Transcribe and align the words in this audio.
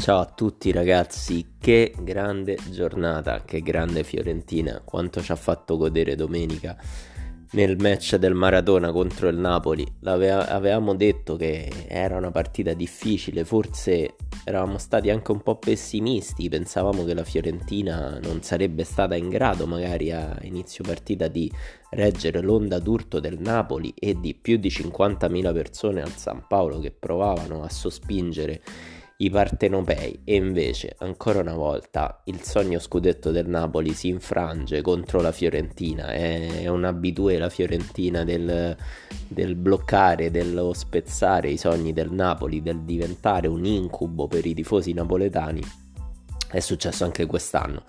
Ciao 0.00 0.18
a 0.20 0.24
tutti 0.24 0.72
ragazzi, 0.72 1.56
che 1.60 1.94
grande 2.00 2.56
giornata, 2.70 3.44
che 3.44 3.60
grande 3.60 4.02
Fiorentina, 4.02 4.80
quanto 4.82 5.20
ci 5.20 5.30
ha 5.30 5.36
fatto 5.36 5.76
godere 5.76 6.14
domenica 6.14 6.74
nel 7.50 7.76
match 7.78 8.16
del 8.16 8.32
Maratona 8.32 8.92
contro 8.92 9.28
il 9.28 9.36
Napoli. 9.36 9.86
L'ave- 10.00 10.30
avevamo 10.30 10.94
detto 10.94 11.36
che 11.36 11.70
era 11.86 12.16
una 12.16 12.30
partita 12.30 12.72
difficile, 12.72 13.44
forse 13.44 14.14
eravamo 14.42 14.78
stati 14.78 15.10
anche 15.10 15.32
un 15.32 15.42
po' 15.42 15.56
pessimisti, 15.56 16.48
pensavamo 16.48 17.04
che 17.04 17.12
la 17.12 17.24
Fiorentina 17.24 18.18
non 18.22 18.42
sarebbe 18.42 18.84
stata 18.84 19.16
in 19.16 19.28
grado 19.28 19.66
magari 19.66 20.12
a 20.12 20.34
inizio 20.44 20.82
partita 20.82 21.28
di 21.28 21.52
reggere 21.90 22.40
l'onda 22.40 22.78
d'urto 22.78 23.20
del 23.20 23.38
Napoli 23.38 23.92
e 23.94 24.18
di 24.18 24.34
più 24.34 24.56
di 24.56 24.70
50.000 24.70 25.52
persone 25.52 26.00
al 26.00 26.16
San 26.16 26.46
Paolo 26.48 26.78
che 26.78 26.90
provavano 26.90 27.62
a 27.62 27.68
sospingere 27.68 28.62
i 29.20 29.28
partenopei 29.28 30.20
e 30.24 30.34
invece 30.36 30.94
ancora 30.98 31.40
una 31.40 31.54
volta 31.54 32.22
il 32.24 32.40
sogno 32.42 32.78
scudetto 32.78 33.30
del 33.30 33.46
Napoli 33.46 33.92
si 33.92 34.08
infrange 34.08 34.80
contro 34.80 35.20
la 35.20 35.32
Fiorentina, 35.32 36.08
è, 36.08 36.68
un 36.68 36.84
abitué 36.84 37.36
la 37.36 37.50
Fiorentina 37.50 38.24
del, 38.24 38.74
del 39.28 39.54
bloccare, 39.56 40.30
dello 40.30 40.72
spezzare 40.72 41.50
i 41.50 41.58
sogni 41.58 41.92
del 41.92 42.10
Napoli, 42.10 42.62
del 42.62 42.80
diventare 42.80 43.46
un 43.46 43.64
incubo 43.66 44.26
per 44.26 44.46
i 44.46 44.54
tifosi 44.54 44.94
napoletani, 44.94 45.62
è 46.50 46.60
successo 46.60 47.04
anche 47.04 47.26
quest'anno. 47.26 47.84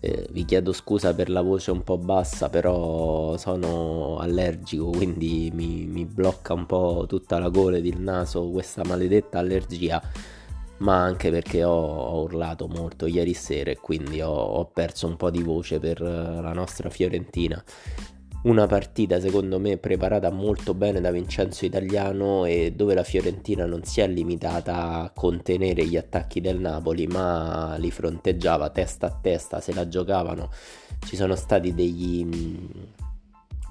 Eh, 0.00 0.28
vi 0.30 0.44
chiedo 0.44 0.72
scusa 0.72 1.12
per 1.12 1.28
la 1.30 1.40
voce 1.40 1.70
un 1.70 1.82
po' 1.82 1.98
bassa, 1.98 2.50
però 2.50 3.36
sono 3.38 4.18
allergico, 4.18 4.90
quindi 4.90 5.50
mi, 5.52 5.86
mi 5.86 6.04
blocca 6.04 6.52
un 6.52 6.66
po' 6.66 7.06
tutta 7.08 7.38
la 7.38 7.48
gola 7.48 7.78
ed 7.78 7.86
il 7.86 7.98
naso 7.98 8.50
questa 8.50 8.84
maledetta 8.84 9.38
allergia 9.38 10.00
ma 10.78 11.02
anche 11.02 11.30
perché 11.30 11.64
ho, 11.64 11.72
ho, 11.72 12.22
urlato 12.22 12.68
molto 12.68 13.06
ieri 13.06 13.34
sera 13.34 13.70
e 13.70 13.76
quindi 13.76 14.20
ho, 14.20 14.30
ho, 14.30 14.66
perso 14.66 15.06
un 15.06 15.16
po' 15.16 15.30
di 15.30 15.42
voce 15.42 15.78
per 15.78 16.00
eh, 16.00 16.40
la 16.40 16.52
nostra 16.52 16.90
Fiorentina. 16.90 17.62
Una 18.40 18.66
partita 18.66 19.18
secondo 19.18 19.58
me 19.58 19.78
preparata 19.78 20.30
molto 20.30 20.72
bene 20.72 21.00
da 21.00 21.10
Vincenzo 21.10 21.64
Italiano 21.64 22.44
e 22.44 22.72
dove 22.74 22.94
la 22.94 23.02
Fiorentina 23.02 23.66
non 23.66 23.82
si 23.82 24.00
è 24.00 24.06
limitata 24.06 25.02
a 25.02 25.10
contenere 25.10 25.84
gli 25.84 25.96
attacchi 25.96 26.40
del 26.40 26.60
Napoli 26.60 27.08
ma 27.08 27.74
li 27.78 27.90
fronteggiava 27.90 28.70
testa 28.70 29.08
a 29.08 29.18
testa, 29.20 29.60
se 29.60 29.74
la 29.74 29.88
giocavano. 29.88 30.50
Ci 31.04 31.16
sono 31.16 31.34
stati 31.34 31.74
degli 31.74 32.24
mm, 32.24 32.66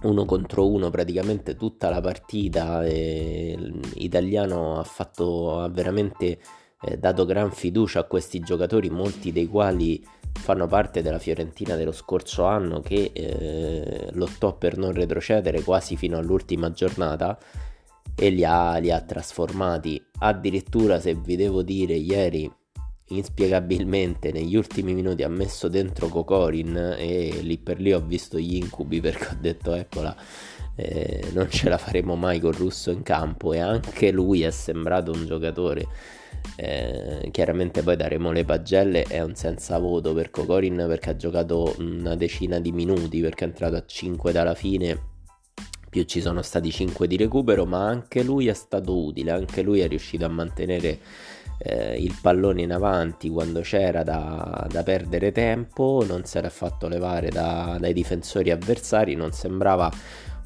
uno 0.01 0.25
contro 0.25 0.69
uno 0.69 0.89
praticamente 0.89 1.55
tutta 1.55 1.89
la 1.89 2.01
partita 2.01 2.85
e 2.85 3.55
l'italiano 3.95 4.79
ha 4.79 4.83
fatto 4.83 5.61
ha 5.61 5.69
veramente 5.69 6.39
eh, 6.81 6.97
dato 6.97 7.25
gran 7.25 7.51
fiducia 7.51 8.01
a 8.01 8.03
questi 8.03 8.39
giocatori, 8.39 8.89
molti 8.89 9.31
dei 9.31 9.47
quali 9.47 10.03
fanno 10.31 10.67
parte 10.67 11.01
della 11.01 11.19
Fiorentina 11.19 11.75
dello 11.75 11.91
scorso 11.91 12.45
anno 12.45 12.79
che 12.79 13.11
eh, 13.13 14.09
lottò 14.13 14.55
per 14.55 14.77
non 14.77 14.93
retrocedere 14.93 15.61
quasi 15.61 15.97
fino 15.97 16.17
all'ultima 16.17 16.71
giornata 16.71 17.37
e 18.15 18.29
li 18.29 18.43
ha, 18.43 18.77
li 18.77 18.91
ha 18.91 19.01
trasformati. 19.01 20.03
Addirittura, 20.19 20.99
se 20.99 21.15
vi 21.15 21.35
devo 21.35 21.63
dire, 21.63 21.93
ieri 21.93 22.51
inspiegabilmente 23.09 24.31
negli 24.31 24.55
ultimi 24.55 24.93
minuti 24.93 25.23
ha 25.23 25.29
messo 25.29 25.69
dentro 25.69 26.07
Cocorin 26.07 26.95
e 26.97 27.39
lì 27.41 27.57
per 27.57 27.79
lì 27.79 27.93
ho 27.93 28.01
visto 28.01 28.37
gli 28.37 28.55
incubi 28.55 28.99
perché 28.99 29.27
ho 29.27 29.37
detto 29.39 29.73
eccola 29.73 30.13
eh, 30.75 31.29
non 31.33 31.49
ce 31.49 31.69
la 31.69 31.77
faremo 31.77 32.15
mai 32.15 32.41
con 32.41 32.51
Russo 32.51 32.91
in 32.91 33.03
campo 33.03 33.53
e 33.53 33.59
anche 33.59 34.11
lui 34.11 34.41
è 34.43 34.51
sembrato 34.51 35.11
un 35.11 35.25
giocatore 35.25 35.87
eh, 36.55 37.29
chiaramente 37.31 37.83
poi 37.83 37.95
daremo 37.95 38.31
le 38.31 38.45
pagelle 38.45 39.03
è 39.03 39.21
un 39.21 39.35
senza 39.35 39.77
voto 39.77 40.13
per 40.13 40.29
Cocorin 40.29 40.85
perché 40.87 41.11
ha 41.11 41.15
giocato 41.15 41.75
una 41.79 42.15
decina 42.15 42.59
di 42.59 42.71
minuti 42.71 43.21
perché 43.21 43.45
è 43.45 43.47
entrato 43.47 43.75
a 43.75 43.83
5 43.85 44.31
dalla 44.31 44.55
fine. 44.55 45.15
Più 45.89 46.03
ci 46.03 46.21
sono 46.21 46.41
stati 46.41 46.71
5 46.71 47.07
di 47.07 47.17
recupero 47.17 47.65
ma 47.65 47.85
anche 47.87 48.21
lui 48.23 48.47
è 48.47 48.53
stato 48.53 49.05
utile 49.05 49.31
anche 49.31 49.61
lui 49.61 49.79
è 49.79 49.87
riuscito 49.87 50.25
a 50.25 50.29
mantenere 50.29 50.99
eh, 51.59 51.95
il 51.95 52.15
pallone 52.21 52.61
in 52.61 52.71
avanti 52.71 53.29
quando 53.29 53.61
c'era 53.61 54.03
da, 54.03 54.67
da, 54.69 54.83
perdere 54.83 55.31
tempo 55.31 56.03
non 56.07 56.25
si 56.25 56.37
era 56.37 56.49
fatto 56.49 56.87
levare 56.87 57.29
da, 57.29 57.77
dai 57.79 57.93
difensori 57.93 58.51
avversari 58.51 59.15
non 59.15 59.31
sembrava 59.31 59.91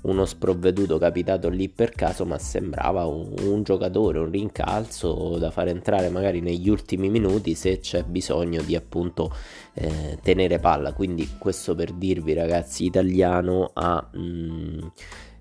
uno 0.02 0.26
sprovveduto 0.26 0.98
capitato 0.98 1.50
lì 1.50 1.70
per 1.70 1.92
caso, 1.92 2.26
ma 2.26 2.38
sembrava 2.38 3.06
un, 3.06 3.34
un, 3.42 3.64
giocatore, 3.64 4.20
un 4.20 4.32
rincalzo 4.32 5.38
da 5.38 5.52
far 5.52 5.68
entrare 5.68 6.10
magari 6.10 6.42
negli 6.42 6.70
ultimi 6.70 7.10
minuti 7.10 7.54
se 7.54 7.80
c'è 7.80 8.04
bisogno 8.04 8.62
di 8.62 8.76
appunto 8.76 9.34
eh, 9.74 10.18
tenere 10.22 10.60
palla. 10.60 10.94
Quindi 10.94 11.30
questo 11.38 11.76
per 11.76 11.92
dirvi 11.94 12.34
ragazzi, 12.34 12.86
italiano 12.86 13.70
ha 13.74 14.10
mh, 14.12 14.20
mm, 14.20 14.80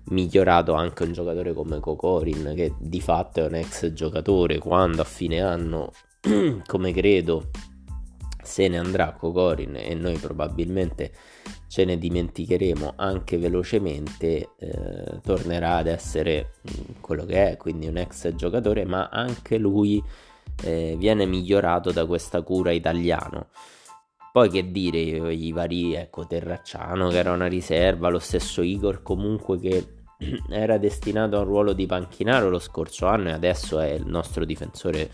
migliorato 0.05 0.73
anche 0.73 1.03
un 1.03 1.13
giocatore 1.13 1.53
come 1.53 1.79
Cocorin 1.79 2.53
che 2.55 2.73
di 2.79 3.01
fatto 3.01 3.41
è 3.41 3.45
un 3.45 3.55
ex 3.55 3.91
giocatore 3.93 4.59
quando 4.59 5.01
a 5.01 5.05
fine 5.05 5.41
anno, 5.41 5.91
come 6.65 6.91
credo, 6.93 7.49
se 8.43 8.67
ne 8.67 8.77
andrà 8.77 9.13
Cocorin 9.13 9.75
e 9.75 9.95
noi 9.95 10.17
probabilmente 10.17 11.11
ce 11.71 11.85
ne 11.85 11.97
dimenticheremo 11.97 12.95
anche 12.97 13.37
velocemente, 13.37 14.49
eh, 14.59 15.21
tornerà 15.23 15.77
ad 15.77 15.87
essere 15.87 16.55
mm, 16.69 16.99
quello 16.99 17.23
che 17.23 17.51
è, 17.51 17.55
quindi 17.55 17.87
un 17.87 17.95
ex 17.95 18.35
giocatore, 18.35 18.83
ma 18.83 19.07
anche 19.07 19.57
lui 19.57 20.03
eh, 20.63 20.95
viene 20.97 21.25
migliorato 21.25 21.93
da 21.93 22.05
questa 22.05 22.41
cura 22.41 22.71
italiano. 22.71 23.47
Poi 24.33 24.49
che 24.49 24.69
dire, 24.69 24.99
i 24.99 25.53
vari, 25.53 25.93
ecco, 25.93 26.27
Terracciano 26.27 27.07
che 27.07 27.17
era 27.17 27.31
una 27.31 27.47
riserva, 27.47 28.09
lo 28.09 28.19
stesso 28.19 28.61
Igor 28.61 29.01
comunque 29.01 29.57
che 29.57 29.85
era 30.51 30.77
destinato 30.77 31.37
a 31.37 31.39
un 31.39 31.45
ruolo 31.45 31.71
di 31.71 31.85
panchinaro 31.85 32.49
lo 32.49 32.59
scorso 32.59 33.07
anno 33.07 33.29
e 33.29 33.31
adesso 33.31 33.79
è 33.79 33.91
il 33.91 34.05
nostro 34.05 34.43
difensore 34.43 35.09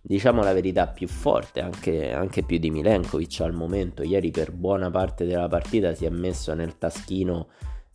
diciamo 0.00 0.42
la 0.42 0.52
verità 0.52 0.86
più 0.88 1.08
forte, 1.08 1.60
anche, 1.60 2.12
anche, 2.12 2.42
più 2.42 2.58
di 2.58 2.70
Milenkovic 2.70 3.40
al 3.40 3.52
momento. 3.52 4.02
Ieri 4.02 4.30
per 4.30 4.52
buona 4.52 4.90
parte 4.90 5.24
della 5.24 5.48
partita 5.48 5.94
si 5.94 6.04
è 6.04 6.10
messo 6.10 6.54
nel 6.54 6.78
taschino 6.78 7.48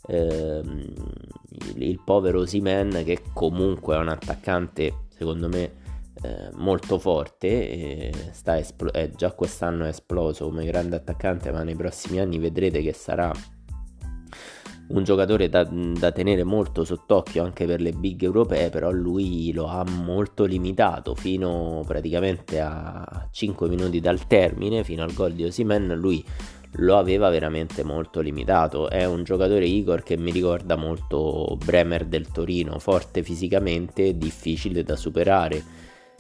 ehm, 0.08 0.94
il, 1.76 1.84
il, 1.84 2.02
povero 2.04 2.46
Simen 2.46 3.02
che 3.04 3.22
comunque 3.34 3.96
è 3.96 4.00
un 4.00 4.10
attaccante 4.10 5.06
secondo 5.10 5.48
me 5.48 5.84
eh, 6.22 6.50
molto 6.54 6.98
forte, 6.98 8.12
espl- 8.44 8.92
eh, 8.94 9.12
già 9.16 9.32
quest'anno 9.32 9.86
è 9.86 9.90
esploso 9.90 10.46
come 10.46 10.66
grande 10.66 10.96
attaccante 10.96 11.52
ma 11.52 11.64
nei 11.64 11.76
prossimi 11.76 12.20
anni 12.20 12.38
vedrete 12.38 12.82
che 12.82 12.94
sarà 12.94 13.32
un 14.88 15.04
giocatore 15.04 15.50
da, 15.50 15.64
da, 15.64 16.12
tenere 16.12 16.44
molto 16.44 16.84
sott'occhio 16.84 17.44
anche 17.44 17.66
per 17.66 17.82
le 17.82 17.92
big 17.92 18.22
europee, 18.22 18.70
però 18.70 18.92
lui 18.92 19.52
lo 19.52 19.66
ha 19.66 19.84
molto 19.84 20.46
limitato 20.46 21.16
fino 21.16 21.84
praticamente 21.88 22.60
a 22.60 23.28
5 23.32 23.68
minuti 23.68 24.00
dal 24.00 24.28
termine, 24.28 24.84
fino 24.84 25.04
al 25.04 25.14
gol 25.14 25.34
di 25.34 25.44
Osimen, 25.44 25.96
lui 25.96 26.24
lo 26.80 26.98
aveva 26.98 27.30
veramente 27.30 27.84
molto 27.84 28.20
limitato. 28.20 28.90
È 28.90 29.06
un 29.06 29.24
giocatore 29.24 29.66
Igor 29.66 30.04
che 30.04 30.18
mi 30.18 30.32
ricorda 30.32 30.76
molto 30.76 31.58
Bremer 31.64 32.06
del 32.06 32.28
Torino, 32.32 32.78
forte 32.80 33.24
fisicamente, 33.24 34.18
difficile 34.18 34.84
da 34.84 34.96
superare. 34.96 35.64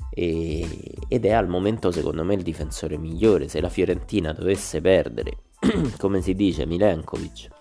Ed 0.10 1.26
è 1.26 1.32
al 1.32 1.50
momento 1.50 1.92
secondo 1.92 2.24
me 2.24 2.36
il 2.36 2.42
difensore 2.42 2.98
migliore. 2.98 3.48
Se 3.48 3.60
la 3.60 3.70
Fiorentina 3.70 4.32
dovesse 4.32 4.80
perdere, 4.80 5.38
come 6.00 6.22
si 6.22 6.34
dice, 6.34 6.66
Milenkovic 6.66 7.55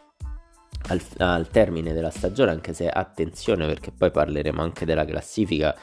al, 0.89 1.01
al 1.19 1.49
termine 1.49 1.93
della 1.93 2.11
stagione, 2.11 2.51
anche 2.51 2.73
se 2.73 2.89
attenzione 2.89 3.67
perché 3.67 3.91
poi 3.91 4.11
parleremo 4.11 4.63
anche 4.63 4.85
della 4.85 5.05
classifica 5.05 5.75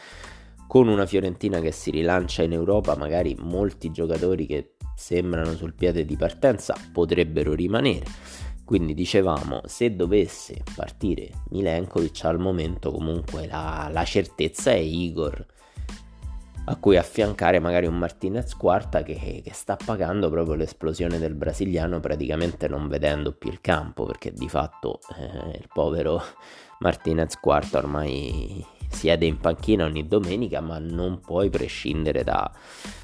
con 0.68 0.88
una 0.88 1.06
Fiorentina 1.06 1.60
che 1.60 1.72
si 1.72 1.92
rilancia 1.92 2.44
in 2.44 2.54
Europa, 2.54 2.96
magari 2.96 3.36
molti 3.38 3.92
giocatori 3.92 4.46
che 4.46 4.76
sembrano 4.96 5.54
sul 5.56 5.74
piede 5.74 6.06
di 6.06 6.16
partenza 6.16 6.76
potrebbero 6.94 7.54
rimanere. 7.54 8.06
Quindi 8.64 8.94
dicevamo, 8.94 9.62
se 9.66 9.96
dovesse 9.96 10.64
partire 10.76 11.30
Milenkovic 11.50 12.24
al 12.24 12.40
momento 12.40 12.92
comunque 12.92 13.48
la, 13.48 13.90
la 13.92 14.06
certezza 14.06 14.72
è 14.72 14.78
Igor 14.78 15.46
a 16.66 16.76
cui 16.76 16.96
affiancare 16.98 17.60
magari 17.60 17.88
un 17.88 17.98
Martinez 17.98 18.56
quarta 18.56 19.02
che, 19.02 19.42
che, 19.44 19.54
sta 19.54 19.78
pagando 19.84 20.30
proprio 20.30 20.56
l'esplosione 20.56 21.18
del 21.18 21.34
brasiliano 21.34 22.00
praticamente 22.00 22.68
non 22.68 22.88
vedendo 22.88 23.34
più 23.34 23.50
il 23.50 23.62
campo 23.62 24.06
perché 24.06 24.32
di 24.32 24.48
fatto 24.48 25.00
eh, 25.18 25.58
il 25.58 25.68
povero 25.74 26.22
Martinez 26.80 27.40
quarta 27.40 27.80
ormai 27.80 28.64
siede 28.90 29.26
in 29.26 29.38
panchina 29.38 29.86
ogni 29.86 30.08
domenica 30.08 30.62
ma 30.62 30.78
non 30.78 31.20
puoi 31.20 31.50
prescindere 31.50 32.24
da, 32.24 32.52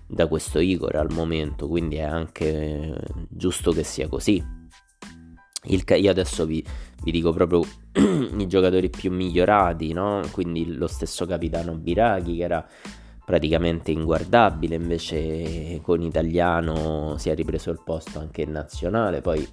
da 0.06 0.28
questo 0.28 0.60
Igor 0.60 0.96
al 0.96 1.12
momento 1.12 1.68
quindi 1.68 1.96
è 1.96 2.04
anche 2.04 2.96
giusto 3.30 3.72
che 3.72 3.84
sia 3.84 4.08
così 4.08 4.56
il, 5.70 5.84
io 5.88 6.12
adesso 6.12 6.46
vi, 6.46 6.64
vi 7.04 7.12
dico 7.12 7.34
proprio 7.34 7.64
i 8.38 8.48
giocatori 8.48 8.90
più 8.90 9.12
migliorati 9.12 9.92
no? 9.94 10.22
quindi 10.32 10.76
lo 10.76 10.88
stesso 10.88 11.26
capitano 11.26 11.76
Biraghi 11.76 12.38
che 12.38 12.44
era 12.44 12.68
praticamente 13.28 13.92
inguardabile, 13.92 14.76
invece 14.76 15.82
con 15.82 16.02
Italiano 16.02 17.18
si 17.18 17.30
è 17.30 17.36
ripreso 17.36 17.72
il 17.72 17.82
posto 17.84 18.20
anche 18.20 18.44
in 18.44 18.52
nazionale, 18.52 19.20
poi 19.20 19.46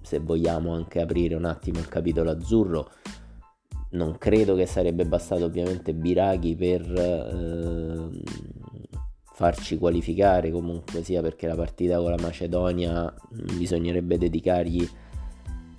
se 0.00 0.20
vogliamo 0.20 0.72
anche 0.72 1.02
aprire 1.02 1.34
un 1.34 1.44
attimo 1.44 1.80
il 1.80 1.88
capitolo 1.88 2.30
azzurro, 2.30 2.90
non 3.90 4.16
credo 4.16 4.54
che 4.54 4.64
sarebbe 4.64 5.04
bastato 5.04 5.44
ovviamente 5.44 5.92
Biraghi 5.92 6.56
per 6.56 6.80
eh, 6.90 8.22
farci 9.34 9.76
qualificare 9.76 10.50
comunque 10.50 11.02
sia 11.02 11.20
perché 11.20 11.46
la 11.46 11.56
partita 11.56 11.98
con 11.98 12.08
la 12.08 12.22
Macedonia 12.22 13.14
bisognerebbe 13.58 14.16
dedicargli 14.16 14.88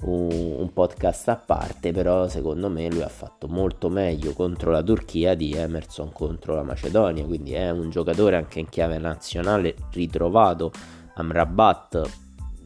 un, 0.01 0.55
un, 0.59 0.73
podcast 0.73 1.29
a 1.29 1.35
parte, 1.37 1.91
però 1.91 2.27
secondo 2.27 2.69
me 2.69 2.89
lui 2.89 3.01
ha 3.01 3.09
fatto 3.09 3.47
molto 3.47 3.89
meglio 3.89 4.33
contro 4.33 4.71
la 4.71 4.83
Turchia 4.83 5.35
di 5.35 5.53
Emerson 5.53 6.11
contro 6.11 6.55
la 6.55 6.63
Macedonia, 6.63 7.25
quindi 7.25 7.53
è 7.53 7.69
un 7.71 7.89
giocatore 7.89 8.35
anche 8.35 8.59
in 8.59 8.69
chiave 8.69 8.97
nazionale 8.97 9.75
ritrovato. 9.91 10.71
Amrabat 11.15 12.23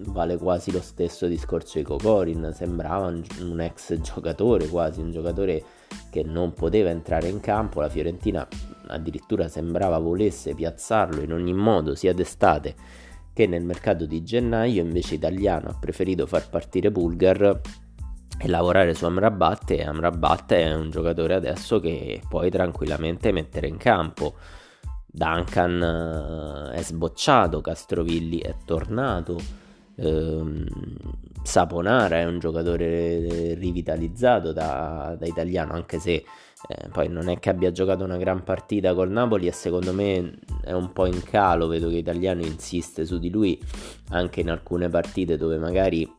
vale 0.07 0.37
quasi 0.37 0.71
lo 0.71 0.81
stesso 0.81 1.27
discorso 1.27 1.77
di 1.77 1.83
Kokorin, 1.83 2.51
sembrava 2.53 3.07
un, 3.07 3.23
un 3.41 3.59
ex 3.61 3.99
giocatore 3.99 4.67
quasi, 4.67 5.01
un 5.01 5.11
giocatore 5.11 5.63
che 6.09 6.23
non 6.23 6.53
poteva 6.53 6.89
entrare 6.89 7.27
in 7.27 7.39
campo, 7.39 7.81
la 7.81 7.89
Fiorentina 7.89 8.47
addirittura 8.87 9.47
sembrava 9.47 9.99
volesse 9.99 10.55
piazzarlo 10.55 11.21
in 11.21 11.33
ogni 11.33 11.53
modo, 11.53 11.95
sia 11.95 12.13
d'estate 12.13 12.75
che 13.39 13.47
nel 13.47 13.63
mercato 13.63 14.05
di 14.05 14.21
gennaio 14.21 14.81
invece 14.81 15.15
Italiano 15.15 15.69
ha 15.69 15.77
preferito 15.79 16.27
far 16.27 16.49
partire 16.49 16.91
Bulgar 16.91 17.61
e 18.37 18.47
lavorare 18.49 18.93
su 18.93 19.05
Amrabat 19.05 19.71
e 19.71 19.81
Amrabat 19.81 20.51
è 20.51 20.75
un 20.75 20.89
giocatore 20.89 21.35
adesso 21.35 21.79
che 21.79 22.21
puoi 22.27 22.49
tranquillamente 22.49 23.31
mettere 23.31 23.67
in 23.67 23.77
campo. 23.77 24.35
Duncan 25.05 26.69
eh, 26.73 26.75
è 26.75 26.81
sbocciato, 26.83 27.61
Castrovilli 27.61 28.39
è 28.39 28.55
tornato, 28.65 29.39
ehm, 29.95 30.65
Saponara 31.41 32.17
è 32.17 32.25
un 32.25 32.39
giocatore 32.39 33.53
rivitalizzato 33.53 34.51
da, 34.51 35.15
da 35.17 35.25
italiano 35.25 35.71
anche 35.71 35.97
se 35.99 36.25
eh, 36.67 36.89
poi 36.89 37.07
non 37.07 37.29
è 37.29 37.39
che 37.39 37.49
abbia 37.49 37.71
giocato 37.71 38.03
una 38.03 38.17
gran 38.17 38.43
partita 38.43 38.93
col 38.93 39.09
Napoli 39.09 39.47
e 39.47 39.51
secondo 39.51 39.93
me 39.93 40.39
è 40.61 40.73
un 40.73 40.91
po' 40.91 41.05
in 41.05 41.23
calo, 41.23 41.67
vedo 41.67 41.89
che 41.89 41.97
Italiano 41.97 42.43
insiste 42.43 43.05
su 43.05 43.17
di 43.17 43.29
lui 43.29 43.59
anche 44.09 44.41
in 44.41 44.49
alcune 44.49 44.89
partite 44.89 45.37
dove 45.37 45.57
magari 45.57 46.09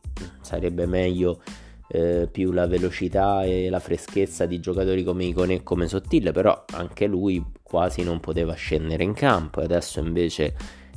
sarebbe 0.41 0.85
meglio 0.87 1.41
eh, 1.89 2.27
più 2.31 2.51
la 2.51 2.65
velocità 2.65 3.43
e 3.43 3.69
la 3.69 3.79
freschezza 3.79 4.45
di 4.45 4.59
giocatori 4.59 5.03
come 5.03 5.25
Icone 5.25 5.55
e 5.55 5.63
come 5.63 5.87
Sottile, 5.87 6.31
però 6.31 6.65
anche 6.71 7.05
lui 7.05 7.43
quasi 7.61 8.03
non 8.03 8.19
poteva 8.19 8.53
scendere 8.53 9.03
in 9.03 9.13
campo 9.13 9.61
e 9.61 9.65
adesso 9.65 9.99
invece 9.99 10.55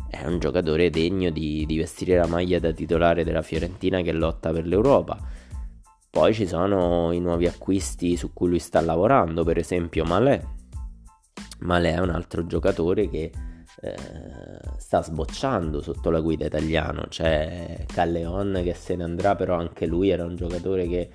è 0.08 0.24
un 0.26 0.38
giocatore 0.38 0.90
degno 0.90 1.30
di, 1.30 1.66
di 1.66 1.76
vestire 1.76 2.16
la 2.16 2.26
maglia 2.26 2.58
da 2.60 2.72
titolare 2.72 3.24
della 3.24 3.42
Fiorentina 3.42 4.00
che 4.00 4.12
lotta 4.12 4.52
per 4.52 4.66
l'Europa 4.66 5.33
poi 6.14 6.32
ci 6.32 6.46
sono 6.46 7.10
i 7.10 7.18
nuovi 7.18 7.48
acquisti 7.48 8.16
su 8.16 8.32
cui 8.32 8.48
lui 8.48 8.60
sta 8.60 8.80
lavorando, 8.80 9.42
per 9.42 9.58
esempio 9.58 10.04
Malè. 10.04 10.40
Malè 11.58 11.94
è 11.94 11.98
un 11.98 12.10
altro 12.10 12.46
giocatore 12.46 13.08
che 13.08 13.32
eh, 13.80 13.96
sta 14.78 15.02
sbocciando 15.02 15.82
sotto 15.82 16.10
la 16.10 16.20
guida 16.20 16.46
italiana. 16.46 17.04
C'è 17.08 17.84
Calleon 17.92 18.60
che 18.62 18.74
se 18.74 18.94
ne 18.94 19.02
andrà, 19.02 19.34
però 19.34 19.56
anche 19.56 19.86
lui 19.86 20.10
era 20.10 20.24
un 20.24 20.36
giocatore 20.36 20.86
che 20.86 21.10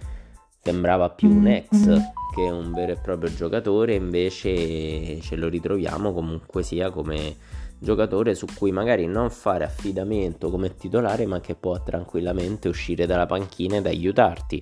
sembrava 0.62 1.10
più 1.12 1.30
un 1.30 1.48
ex 1.48 2.02
che 2.36 2.42
un 2.42 2.74
vero 2.74 2.92
e 2.92 2.98
proprio 2.98 3.34
giocatore, 3.34 3.96
invece 3.96 5.22
ce 5.22 5.36
lo 5.38 5.48
ritroviamo 5.48 6.12
comunque 6.12 6.62
sia 6.62 6.92
come 6.92 7.38
giocatore 7.80 8.36
su 8.36 8.46
cui 8.54 8.72
magari 8.72 9.08
non 9.08 9.30
fare 9.30 9.64
affidamento 9.64 10.50
come 10.50 10.76
titolare, 10.76 11.26
ma 11.26 11.40
che 11.40 11.56
può 11.56 11.82
tranquillamente 11.82 12.68
uscire 12.68 13.06
dalla 13.06 13.26
panchina 13.26 13.78
ed 13.78 13.86
aiutarti. 13.86 14.62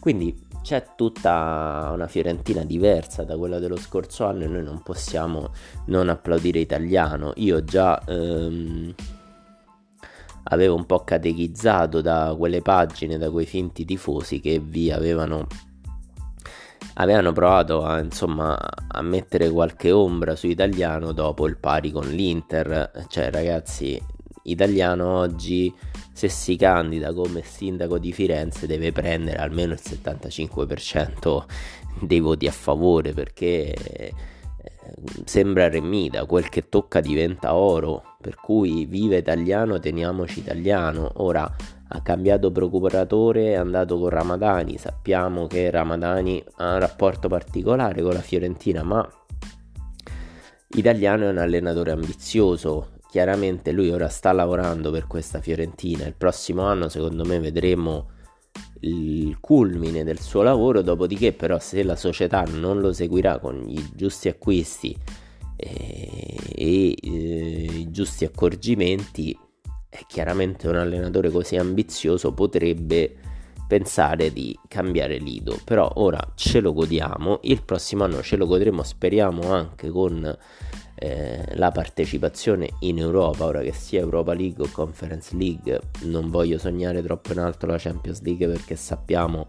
Quindi 0.00 0.36
c'è 0.62 0.94
tutta 0.96 1.90
una 1.92 2.06
Fiorentina 2.06 2.64
diversa 2.64 3.22
da 3.24 3.36
quella 3.36 3.58
dello 3.58 3.76
scorso 3.76 4.24
anno 4.24 4.44
e 4.44 4.46
noi 4.46 4.62
non 4.62 4.82
possiamo 4.82 5.52
non 5.86 6.08
applaudire 6.08 6.58
italiano. 6.58 7.32
Io 7.36 7.62
già 7.64 8.02
ehm, 8.06 8.94
avevo 10.44 10.74
un 10.74 10.86
po' 10.86 11.04
catechizzato 11.04 12.00
da 12.00 12.34
quelle 12.36 12.62
pagine, 12.62 13.18
da 13.18 13.30
quei 13.30 13.46
finti 13.46 13.84
tifosi 13.84 14.40
che 14.40 14.58
vi 14.58 14.90
avevano 14.90 15.46
avevano 16.94 17.32
provato 17.32 17.82
a, 17.82 18.00
insomma, 18.00 18.58
a 18.88 19.02
mettere 19.02 19.50
qualche 19.50 19.90
ombra 19.90 20.36
su 20.36 20.46
italiano 20.46 21.12
dopo 21.12 21.46
il 21.46 21.56
pari 21.56 21.90
con 21.90 22.06
l'Inter. 22.06 22.90
Cioè, 23.08 23.30
ragazzi, 23.30 24.00
italiano 24.44 25.18
oggi 25.18 25.72
se 26.12 26.28
si 26.28 26.56
candida 26.56 27.12
come 27.12 27.42
sindaco 27.42 27.98
di 27.98 28.12
Firenze 28.12 28.66
deve 28.66 28.92
prendere 28.92 29.38
almeno 29.38 29.72
il 29.72 29.80
75% 29.82 31.44
dei 32.00 32.20
voti 32.20 32.46
a 32.46 32.52
favore 32.52 33.12
perché 33.12 33.74
eh, 33.74 34.14
sembra 35.24 35.68
remida, 35.68 36.24
quel 36.26 36.48
che 36.48 36.68
tocca 36.68 37.00
diventa 37.00 37.54
oro, 37.54 38.16
per 38.20 38.36
cui 38.36 38.86
viva 38.86 39.16
italiano, 39.16 39.78
teniamoci 39.78 40.40
italiano. 40.40 41.10
Ora 41.16 41.50
ha 41.88 42.02
cambiato 42.02 42.50
procuratore, 42.50 43.52
è 43.52 43.54
andato 43.54 43.98
con 43.98 44.08
Ramadani, 44.08 44.78
sappiamo 44.78 45.46
che 45.46 45.70
Ramadani 45.70 46.42
ha 46.56 46.74
un 46.74 46.78
rapporto 46.78 47.28
particolare 47.28 48.02
con 48.02 48.12
la 48.12 48.20
Fiorentina, 48.20 48.82
ma 48.82 49.06
Italiano 50.76 51.24
è 51.24 51.28
un 51.28 51.38
allenatore 51.38 51.92
ambizioso, 51.92 52.93
chiaramente 53.14 53.70
lui 53.70 53.90
ora 53.90 54.08
sta 54.08 54.32
lavorando 54.32 54.90
per 54.90 55.06
questa 55.06 55.40
Fiorentina, 55.40 56.04
il 56.04 56.16
prossimo 56.16 56.62
anno 56.62 56.88
secondo 56.88 57.24
me 57.24 57.38
vedremo 57.38 58.10
il 58.80 59.38
culmine 59.38 60.02
del 60.02 60.18
suo 60.18 60.42
lavoro, 60.42 60.82
dopodiché 60.82 61.32
però 61.32 61.60
se 61.60 61.84
la 61.84 61.94
società 61.94 62.42
non 62.42 62.80
lo 62.80 62.92
seguirà 62.92 63.38
con 63.38 63.68
i 63.68 63.88
giusti 63.94 64.26
acquisti 64.26 64.96
e, 65.54 66.36
e 66.56 66.96
eh, 67.00 67.68
i 67.72 67.86
giusti 67.92 68.24
accorgimenti, 68.24 69.38
è 69.88 70.00
chiaramente 70.08 70.66
un 70.66 70.74
allenatore 70.74 71.30
così 71.30 71.54
ambizioso 71.54 72.32
potrebbe 72.32 73.14
pensare 73.74 74.32
di 74.32 74.56
cambiare 74.68 75.18
lido, 75.18 75.58
però 75.64 75.90
ora 75.96 76.24
ce 76.36 76.60
lo 76.60 76.72
godiamo, 76.72 77.40
il 77.42 77.60
prossimo 77.64 78.04
anno 78.04 78.22
ce 78.22 78.36
lo 78.36 78.46
godremo, 78.46 78.84
speriamo 78.84 79.52
anche 79.52 79.90
con 79.90 80.38
eh, 80.94 81.44
la 81.56 81.72
partecipazione 81.72 82.68
in 82.80 82.98
Europa, 82.98 83.44
ora 83.44 83.62
che 83.62 83.72
sia 83.72 83.98
Europa 83.98 84.32
League 84.32 84.62
o 84.62 84.68
Conference 84.70 85.34
League, 85.34 85.80
non 86.02 86.30
voglio 86.30 86.56
sognare 86.56 87.02
troppo 87.02 87.32
in 87.32 87.40
alto 87.40 87.66
la 87.66 87.76
Champions 87.76 88.22
League 88.22 88.46
perché 88.46 88.76
sappiamo 88.76 89.48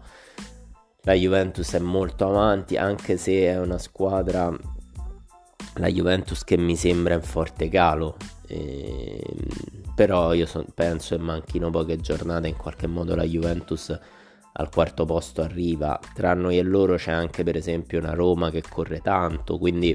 la 1.02 1.12
Juventus 1.12 1.74
è 1.74 1.78
molto 1.78 2.26
avanti, 2.26 2.76
anche 2.76 3.16
se 3.18 3.46
è 3.46 3.60
una 3.60 3.78
squadra, 3.78 4.52
la 5.74 5.86
Juventus 5.86 6.42
che 6.42 6.56
mi 6.56 6.74
sembra 6.74 7.14
in 7.14 7.22
forte 7.22 7.68
calo, 7.68 8.16
eh, 8.48 9.22
però 9.94 10.34
io 10.34 10.46
son, 10.46 10.66
penso 10.74 11.16
che 11.16 11.22
manchino 11.22 11.70
poche 11.70 11.96
giornate, 11.98 12.48
in 12.48 12.56
qualche 12.56 12.88
modo 12.88 13.14
la 13.14 13.22
Juventus 13.22 13.96
al 14.58 14.70
quarto 14.70 15.04
posto 15.04 15.42
arriva, 15.42 15.98
tra 16.14 16.34
noi 16.34 16.58
e 16.58 16.62
loro 16.62 16.96
c'è 16.96 17.12
anche 17.12 17.42
per 17.42 17.56
esempio 17.56 17.98
una 17.98 18.14
Roma 18.14 18.50
che 18.50 18.62
corre 18.68 19.00
tanto, 19.00 19.58
quindi 19.58 19.94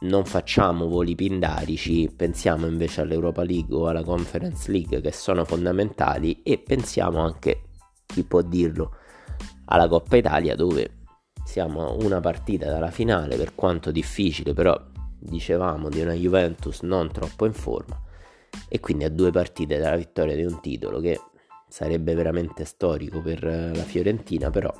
non 0.00 0.24
facciamo 0.24 0.86
voli 0.86 1.16
pindarici, 1.16 2.12
pensiamo 2.14 2.66
invece 2.66 3.00
all'Europa 3.00 3.42
League 3.42 3.74
o 3.74 3.88
alla 3.88 4.04
Conference 4.04 4.70
League 4.70 5.00
che 5.00 5.10
sono 5.10 5.44
fondamentali 5.44 6.42
e 6.42 6.58
pensiamo 6.58 7.20
anche, 7.20 7.62
chi 8.06 8.22
può 8.22 8.42
dirlo, 8.42 8.92
alla 9.66 9.88
Coppa 9.88 10.16
Italia 10.16 10.54
dove 10.54 10.98
siamo 11.44 11.86
a 11.86 11.90
una 11.90 12.20
partita 12.20 12.70
dalla 12.70 12.92
finale, 12.92 13.36
per 13.36 13.54
quanto 13.56 13.90
difficile, 13.90 14.54
però 14.54 14.80
dicevamo 15.18 15.88
di 15.88 16.00
una 16.00 16.12
Juventus 16.12 16.82
non 16.82 17.10
troppo 17.10 17.44
in 17.44 17.52
forma 17.52 18.00
e 18.68 18.78
quindi 18.78 19.04
a 19.04 19.10
due 19.10 19.32
partite 19.32 19.78
dalla 19.78 19.96
vittoria 19.96 20.36
di 20.36 20.44
un 20.44 20.60
titolo 20.60 21.00
che 21.00 21.18
sarebbe 21.68 22.14
veramente 22.14 22.64
storico 22.64 23.20
per 23.20 23.42
la 23.42 23.84
Fiorentina, 23.84 24.50
però 24.50 24.72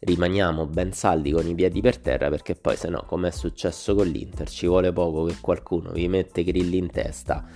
rimaniamo 0.00 0.66
ben 0.66 0.92
saldi 0.92 1.30
con 1.30 1.46
i 1.46 1.54
piedi 1.54 1.82
per 1.82 1.98
terra 1.98 2.30
perché 2.30 2.54
poi 2.54 2.74
se 2.74 2.88
no 2.88 3.04
come 3.06 3.28
è 3.28 3.30
successo 3.30 3.94
con 3.94 4.06
l'Inter? 4.06 4.48
Ci 4.48 4.66
vuole 4.66 4.92
poco 4.92 5.24
che 5.24 5.36
qualcuno 5.40 5.92
vi 5.92 6.08
mette 6.08 6.42
grilli 6.42 6.78
in 6.78 6.90
testa 6.90 7.46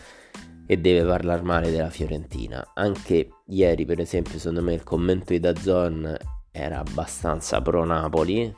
e 0.66 0.76
deve 0.78 1.06
parlare 1.06 1.42
male 1.42 1.70
della 1.70 1.90
Fiorentina. 1.90 2.72
Anche 2.74 3.28
ieri 3.46 3.84
per 3.84 4.00
esempio 4.00 4.38
secondo 4.38 4.62
me 4.62 4.74
il 4.74 4.82
commento 4.82 5.32
di 5.32 5.40
Dazon 5.40 6.16
era 6.50 6.78
abbastanza 6.78 7.60
pro 7.60 7.84
Napoli. 7.84 8.54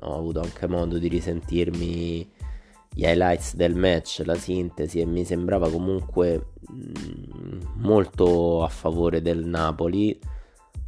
Ho 0.00 0.16
avuto 0.16 0.40
anche 0.40 0.66
modo 0.66 0.98
di 0.98 1.08
risentirmi 1.08 2.32
gli 2.92 3.04
highlights 3.04 3.54
del 3.54 3.74
match, 3.74 4.22
la 4.24 4.34
sintesi 4.34 5.00
e 5.00 5.06
mi 5.06 5.24
sembrava 5.24 5.70
comunque 5.70 6.52
molto 7.76 8.62
a 8.62 8.68
favore 8.68 9.22
del 9.22 9.44
Napoli 9.44 10.18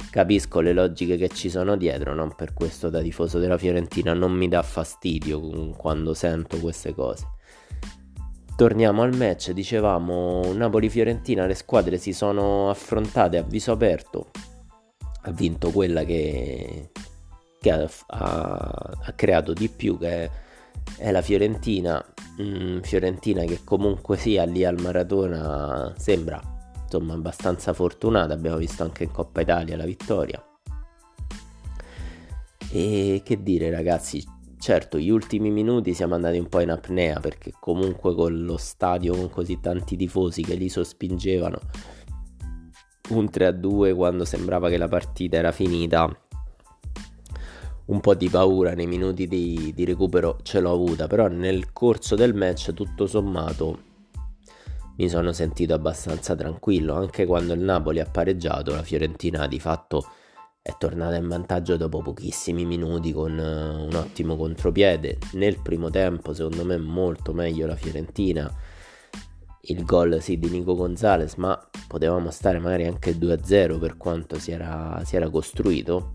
capisco 0.09 0.59
le 0.59 0.73
logiche 0.73 1.17
che 1.17 1.29
ci 1.29 1.49
sono 1.49 1.75
dietro, 1.75 2.13
non 2.13 2.35
per 2.35 2.53
questo 2.53 2.89
da 2.89 3.01
tifoso 3.01 3.39
della 3.39 3.57
Fiorentina 3.57 4.13
non 4.13 4.31
mi 4.31 4.47
dà 4.47 4.61
fastidio 4.61 5.69
quando 5.71 6.13
sento 6.13 6.57
queste 6.59 6.93
cose. 6.93 7.27
Torniamo 8.55 9.01
al 9.01 9.15
match, 9.15 9.51
dicevamo 9.51 10.53
Napoli-Fiorentina, 10.53 11.47
le 11.47 11.55
squadre 11.55 11.97
si 11.97 12.13
sono 12.13 12.69
affrontate 12.69 13.37
a 13.37 13.41
viso 13.41 13.71
aperto, 13.71 14.29
ha 15.23 15.31
vinto 15.31 15.71
quella 15.71 16.03
che, 16.03 16.91
che 17.59 17.71
ha, 17.71 17.89
ha, 18.07 18.97
ha, 19.05 19.11
creato 19.13 19.53
di 19.53 19.69
più, 19.69 19.97
che 19.97 20.25
è, 20.25 20.29
è 20.97 21.11
la 21.11 21.21
Fiorentina, 21.21 22.03
mm, 22.41 22.79
Fiorentina 22.79 23.43
che 23.43 23.61
comunque 23.63 24.17
sia 24.17 24.43
lì 24.45 24.63
al 24.65 24.79
Maratona 24.79 25.93
sembra 25.97 26.41
insomma 26.83 27.13
abbastanza 27.13 27.73
fortunata, 27.73 28.33
abbiamo 28.33 28.57
visto 28.57 28.83
anche 28.83 29.03
in 29.03 29.11
Coppa 29.11 29.41
Italia 29.41 29.75
la 29.75 29.85
vittoria. 29.85 30.43
E 32.71 33.21
che 33.23 33.43
dire 33.43 33.69
ragazzi, 33.69 34.23
certo 34.59 34.97
gli 34.97 35.09
ultimi 35.09 35.49
minuti 35.49 35.93
siamo 35.93 36.15
andati 36.15 36.37
un 36.37 36.47
po' 36.47 36.59
in 36.59 36.69
apnea 36.69 37.19
perché 37.19 37.51
comunque 37.59 38.15
con 38.15 38.43
lo 38.43 38.57
stadio 38.57 39.15
con 39.15 39.29
così 39.29 39.59
tanti 39.59 39.95
tifosi 39.97 40.41
che 40.41 40.55
li 40.55 40.69
sospingevano 40.69 41.59
un 43.09 43.25
3-2 43.25 43.93
quando 43.93 44.23
sembrava 44.23 44.69
che 44.69 44.77
la 44.77 44.87
partita 44.87 45.37
era 45.37 45.51
finita 45.51 46.09
un 47.85 47.99
po' 47.99 48.13
di 48.13 48.29
paura 48.29 48.73
nei 48.73 48.87
minuti 48.87 49.27
di, 49.27 49.73
di 49.75 49.85
recupero 49.85 50.39
ce 50.43 50.59
l'ho 50.59 50.71
avuta 50.71 51.07
però 51.07 51.27
nel 51.27 51.73
corso 51.73 52.15
del 52.15 52.33
match 52.33 52.73
tutto 52.73 53.07
sommato 53.07 53.91
mi 54.95 55.09
sono 55.09 55.31
sentito 55.31 55.73
abbastanza 55.73 56.35
tranquillo, 56.35 56.93
anche 56.93 57.25
quando 57.25 57.53
il 57.53 57.61
Napoli 57.61 57.99
ha 57.99 58.05
pareggiato, 58.05 58.75
la 58.75 58.83
Fiorentina 58.83 59.47
di 59.47 59.59
fatto 59.59 60.05
è 60.61 60.75
tornata 60.77 61.15
in 61.15 61.27
vantaggio 61.27 61.77
dopo 61.77 62.01
pochissimi 62.01 62.63
minuti 62.63 63.11
con 63.11 63.37
eh, 63.37 63.83
un 63.83 63.93
ottimo 63.95 64.37
contropiede. 64.37 65.17
Nel 65.33 65.59
primo 65.61 65.89
tempo, 65.89 66.33
secondo 66.33 66.63
me, 66.63 66.77
molto 66.77 67.33
meglio 67.33 67.65
la 67.65 67.75
Fiorentina. 67.75 68.49
Il 69.61 69.83
gol 69.83 70.21
sì 70.21 70.37
di 70.37 70.49
Nico 70.49 70.75
Gonzalez, 70.75 71.35
ma 71.35 71.59
potevamo 71.87 72.29
stare 72.29 72.59
magari 72.59 72.85
anche 72.85 73.17
2-0 73.17 73.79
per 73.79 73.97
quanto 73.97 74.37
si 74.37 74.51
era, 74.51 75.01
si 75.03 75.15
era 75.15 75.29
costruito. 75.29 76.13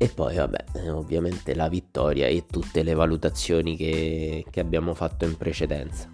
E 0.00 0.08
poi, 0.08 0.36
vabbè, 0.36 0.90
ovviamente 0.90 1.56
la 1.56 1.68
vittoria 1.68 2.28
e 2.28 2.46
tutte 2.46 2.84
le 2.84 2.94
valutazioni 2.94 3.76
che, 3.76 4.44
che 4.48 4.60
abbiamo 4.60 4.94
fatto 4.94 5.24
in 5.24 5.36
precedenza. 5.36 6.08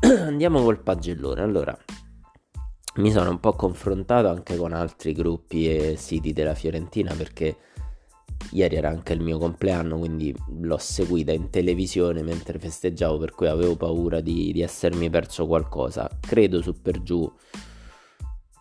andiamo 0.00 0.62
col 0.62 0.80
pagellone. 0.80 1.42
Allora, 1.42 1.76
mi 2.96 3.10
sono 3.10 3.30
un 3.30 3.40
po' 3.40 3.52
confrontato 3.52 4.28
anche 4.28 4.56
con 4.56 4.72
altri 4.72 5.12
gruppi 5.12 5.68
e 5.68 5.96
siti 5.96 6.32
della 6.32 6.54
Fiorentina 6.54 7.14
perché 7.14 7.56
ieri 8.50 8.76
era 8.76 8.88
anche 8.88 9.12
il 9.12 9.20
mio 9.20 9.38
compleanno, 9.38 9.98
quindi 9.98 10.34
l'ho 10.60 10.78
seguita 10.78 11.32
in 11.32 11.50
televisione 11.50 12.22
mentre 12.22 12.58
festeggiavo, 12.58 13.18
per 13.18 13.32
cui 13.32 13.46
avevo 13.46 13.76
paura 13.76 14.20
di, 14.20 14.50
di 14.52 14.62
essermi 14.62 15.08
perso 15.10 15.46
qualcosa. 15.46 16.10
Credo 16.20 16.60
su 16.60 16.80
per 16.80 17.02
giù 17.02 17.30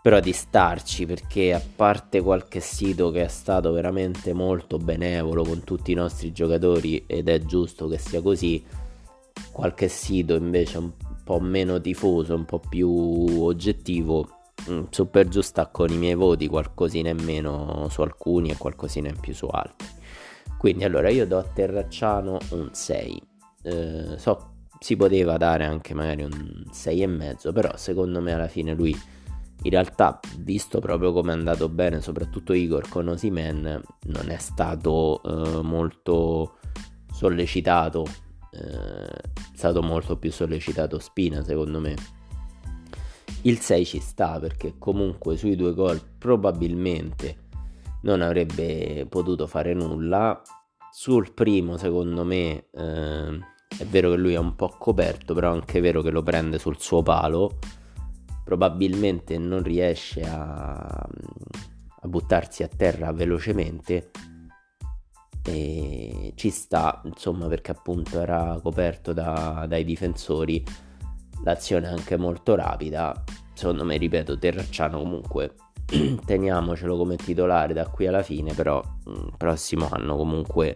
però 0.01 0.19
di 0.19 0.33
starci 0.33 1.05
perché 1.05 1.53
a 1.53 1.61
parte 1.75 2.21
qualche 2.21 2.59
sito 2.59 3.11
che 3.11 3.23
è 3.23 3.27
stato 3.27 3.71
veramente 3.71 4.33
molto 4.33 4.77
benevolo 4.77 5.43
con 5.43 5.63
tutti 5.63 5.91
i 5.91 5.95
nostri 5.95 6.31
giocatori 6.31 7.03
ed 7.05 7.29
è 7.29 7.39
giusto 7.39 7.87
che 7.87 7.99
sia 7.99 8.21
così, 8.21 8.63
qualche 9.51 9.87
sito 9.87 10.33
invece 10.35 10.79
un 10.79 10.91
po' 11.23 11.39
meno 11.39 11.79
tifoso, 11.79 12.33
un 12.33 12.45
po' 12.45 12.59
più 12.59 12.89
oggettivo, 12.89 14.27
mm, 14.69 14.83
su 14.89 15.09
per 15.09 15.27
giù 15.27 15.41
sta 15.41 15.67
con 15.67 15.91
i 15.91 15.97
miei 15.97 16.15
voti, 16.15 16.47
qualcosina 16.47 17.09
in 17.09 17.23
meno 17.23 17.87
su 17.89 18.01
alcuni 18.01 18.49
e 18.49 18.57
qualcosina 18.57 19.07
in 19.07 19.19
più 19.19 19.33
su 19.35 19.45
altri. 19.45 19.87
Quindi 20.57 20.83
allora 20.83 21.09
io 21.09 21.27
do 21.27 21.37
a 21.37 21.43
Terracciano 21.43 22.39
un 22.49 22.69
6. 22.71 23.21
Eh, 23.63 24.17
so 24.17 24.49
si 24.79 24.95
poteva 24.95 25.37
dare 25.37 25.65
anche 25.65 25.93
magari 25.93 26.23
un 26.23 26.63
6,5, 26.71 27.53
però 27.53 27.77
secondo 27.77 28.19
me 28.19 28.33
alla 28.33 28.47
fine 28.47 28.73
lui 28.73 28.95
in 29.63 29.71
realtà, 29.71 30.19
visto 30.39 30.79
proprio 30.79 31.11
come 31.13 31.31
è 31.31 31.35
andato 31.35 31.69
bene, 31.69 32.01
soprattutto 32.01 32.53
Igor 32.53 32.89
con 32.89 33.07
Osimen, 33.07 33.81
non 34.05 34.29
è 34.29 34.37
stato 34.37 35.21
eh, 35.23 35.61
molto 35.61 36.57
sollecitato 37.11 38.05
eh, 38.51 39.21
stato 39.53 39.81
molto 39.81 40.17
più 40.17 40.31
sollecitato 40.31 40.99
Spina 40.99 41.43
secondo 41.43 41.79
me. 41.79 41.95
Il 43.43 43.59
6 43.59 43.85
ci 43.85 43.99
sta 43.99 44.39
perché 44.39 44.75
comunque 44.77 45.37
sui 45.37 45.55
due 45.55 45.73
gol 45.73 46.01
probabilmente 46.17 47.49
non 48.01 48.21
avrebbe 48.21 49.05
potuto 49.09 49.47
fare 49.47 49.73
nulla. 49.73 50.41
Sul 50.91 51.33
primo 51.33 51.77
secondo 51.77 52.25
me 52.25 52.65
eh, 52.71 53.39
è 53.77 53.85
vero 53.85 54.09
che 54.11 54.17
lui 54.17 54.33
è 54.33 54.37
un 54.37 54.55
po' 54.55 54.75
coperto, 54.77 55.33
però 55.33 55.51
è 55.51 55.53
anche 55.53 55.79
vero 55.79 56.01
che 56.01 56.11
lo 56.11 56.21
prende 56.21 56.59
sul 56.59 56.79
suo 56.79 57.01
palo. 57.01 57.59
Probabilmente 58.51 59.37
non 59.37 59.63
riesce 59.63 60.23
a, 60.23 60.75
a 60.75 62.07
buttarsi 62.07 62.63
a 62.63 62.67
terra 62.67 63.13
velocemente 63.13 64.11
e 65.45 66.33
ci 66.35 66.49
sta 66.49 67.01
insomma 67.05 67.47
perché 67.47 67.71
appunto 67.71 68.19
era 68.19 68.59
coperto 68.61 69.13
da, 69.13 69.65
dai 69.69 69.85
difensori. 69.85 70.61
L'azione 71.45 71.87
è 71.87 71.91
anche 71.91 72.17
molto 72.17 72.55
rapida. 72.55 73.23
Secondo 73.53 73.85
me 73.85 73.95
ripeto 73.95 74.37
Terracciano 74.37 74.99
comunque 74.99 75.55
teniamocelo 76.25 76.97
come 76.97 77.15
titolare 77.15 77.73
da 77.73 77.87
qui 77.87 78.05
alla 78.05 78.21
fine 78.21 78.53
però 78.53 78.83
il 79.05 79.33
prossimo 79.37 79.87
anno 79.89 80.17
comunque 80.17 80.75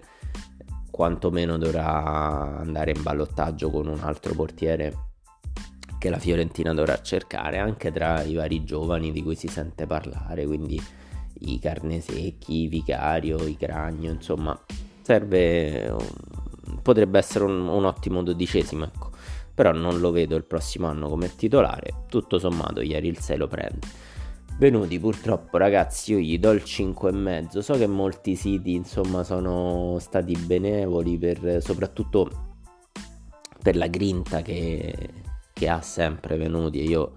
quantomeno 0.89 1.57
dovrà 1.57 2.57
andare 2.57 2.93
in 2.95 3.03
ballottaggio 3.03 3.69
con 3.69 3.87
un 3.87 3.99
altro 3.99 4.33
portiere 4.33 5.14
che 6.05 6.11
la 6.11 6.19
Fiorentina 6.19 6.71
dovrà 6.71 7.01
cercare 7.01 7.57
anche 7.57 7.91
tra 7.91 8.21
i 8.21 8.35
vari 8.35 8.63
giovani 8.63 9.11
di 9.11 9.23
cui 9.23 9.33
si 9.33 9.47
sente 9.47 9.87
parlare 9.87 10.45
quindi 10.45 10.79
i 11.39 11.57
Carnesecchi, 11.57 12.61
i 12.61 12.67
Vicario, 12.67 13.43
i 13.43 13.57
Cragno, 13.57 14.11
insomma, 14.11 14.57
serve, 15.01 15.93
potrebbe 16.83 17.17
essere 17.17 17.45
un, 17.45 17.67
un 17.67 17.85
ottimo 17.85 18.21
dodicesimo, 18.21 18.85
ecco. 18.85 19.09
Però 19.53 19.71
non 19.71 19.99
lo 19.99 20.11
vedo 20.11 20.35
il 20.35 20.43
prossimo 20.43 20.87
anno 20.87 21.09
come 21.09 21.35
titolare, 21.35 22.05
tutto 22.07 22.37
sommato 22.37 22.81
ieri 22.81 23.07
il 23.07 23.19
6 23.19 23.37
lo 23.37 23.47
prende. 23.47 23.87
Venuti 24.59 24.99
purtroppo 24.99 25.57
ragazzi 25.57 26.13
io 26.13 26.19
gli 26.19 26.37
do 26.39 26.51
il 26.51 26.61
5,5 26.63 27.59
so 27.59 27.73
che 27.73 27.87
molti 27.87 28.35
siti 28.35 28.73
insomma 28.73 29.23
sono 29.23 29.97
stati 29.99 30.37
benevoli 30.37 31.17
per, 31.17 31.61
soprattutto 31.61 32.29
per 33.61 33.75
la 33.75 33.87
grinta 33.87 34.41
che, 34.41 34.93
che 35.55 35.69
ha 35.69 35.81
sempre 35.81 36.35
Venuti 36.35 36.81
e 36.81 36.83
io 36.83 37.13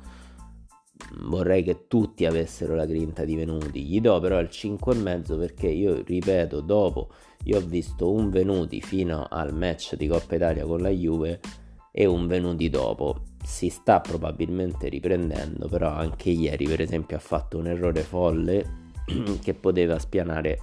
vorrei 1.23 1.64
che 1.64 1.87
tutti 1.88 2.25
avessero 2.25 2.76
la 2.76 2.87
grinta 2.87 3.25
di 3.25 3.35
Venuti. 3.35 3.83
Gli 3.83 4.00
do 4.00 4.21
però 4.21 4.38
il 4.38 4.49
5,5 4.49 5.37
perché 5.37 5.66
io 5.66 6.02
ripeto, 6.04 6.61
dopo 6.61 7.11
io 7.45 7.59
ho 7.59 7.61
visto 7.61 8.12
un 8.12 8.30
Venuti 8.30 8.80
fino 8.80 9.26
al 9.28 9.52
match 9.52 9.97
di 9.97 10.07
Coppa 10.07 10.37
Italia 10.37 10.64
con 10.64 10.80
la 10.80 10.88
Juve 10.90 11.40
e 11.90 12.07
un 12.07 12.28
Venuti 12.28 12.71
dopo. 12.71 13.23
Si 13.42 13.71
sta 13.71 14.00
probabilmente 14.00 14.88
riprendendo, 14.88 15.66
però 15.66 15.90
anche 15.90 16.30
ieri 16.30 16.64
per 16.66 16.80
esempio 16.80 17.16
ha 17.16 17.21
fatto 17.21 17.59
un 17.59 17.66
errore 17.66 18.02
folle 18.02 18.64
che 19.42 19.54
poteva 19.54 19.99
spianare 19.99 20.61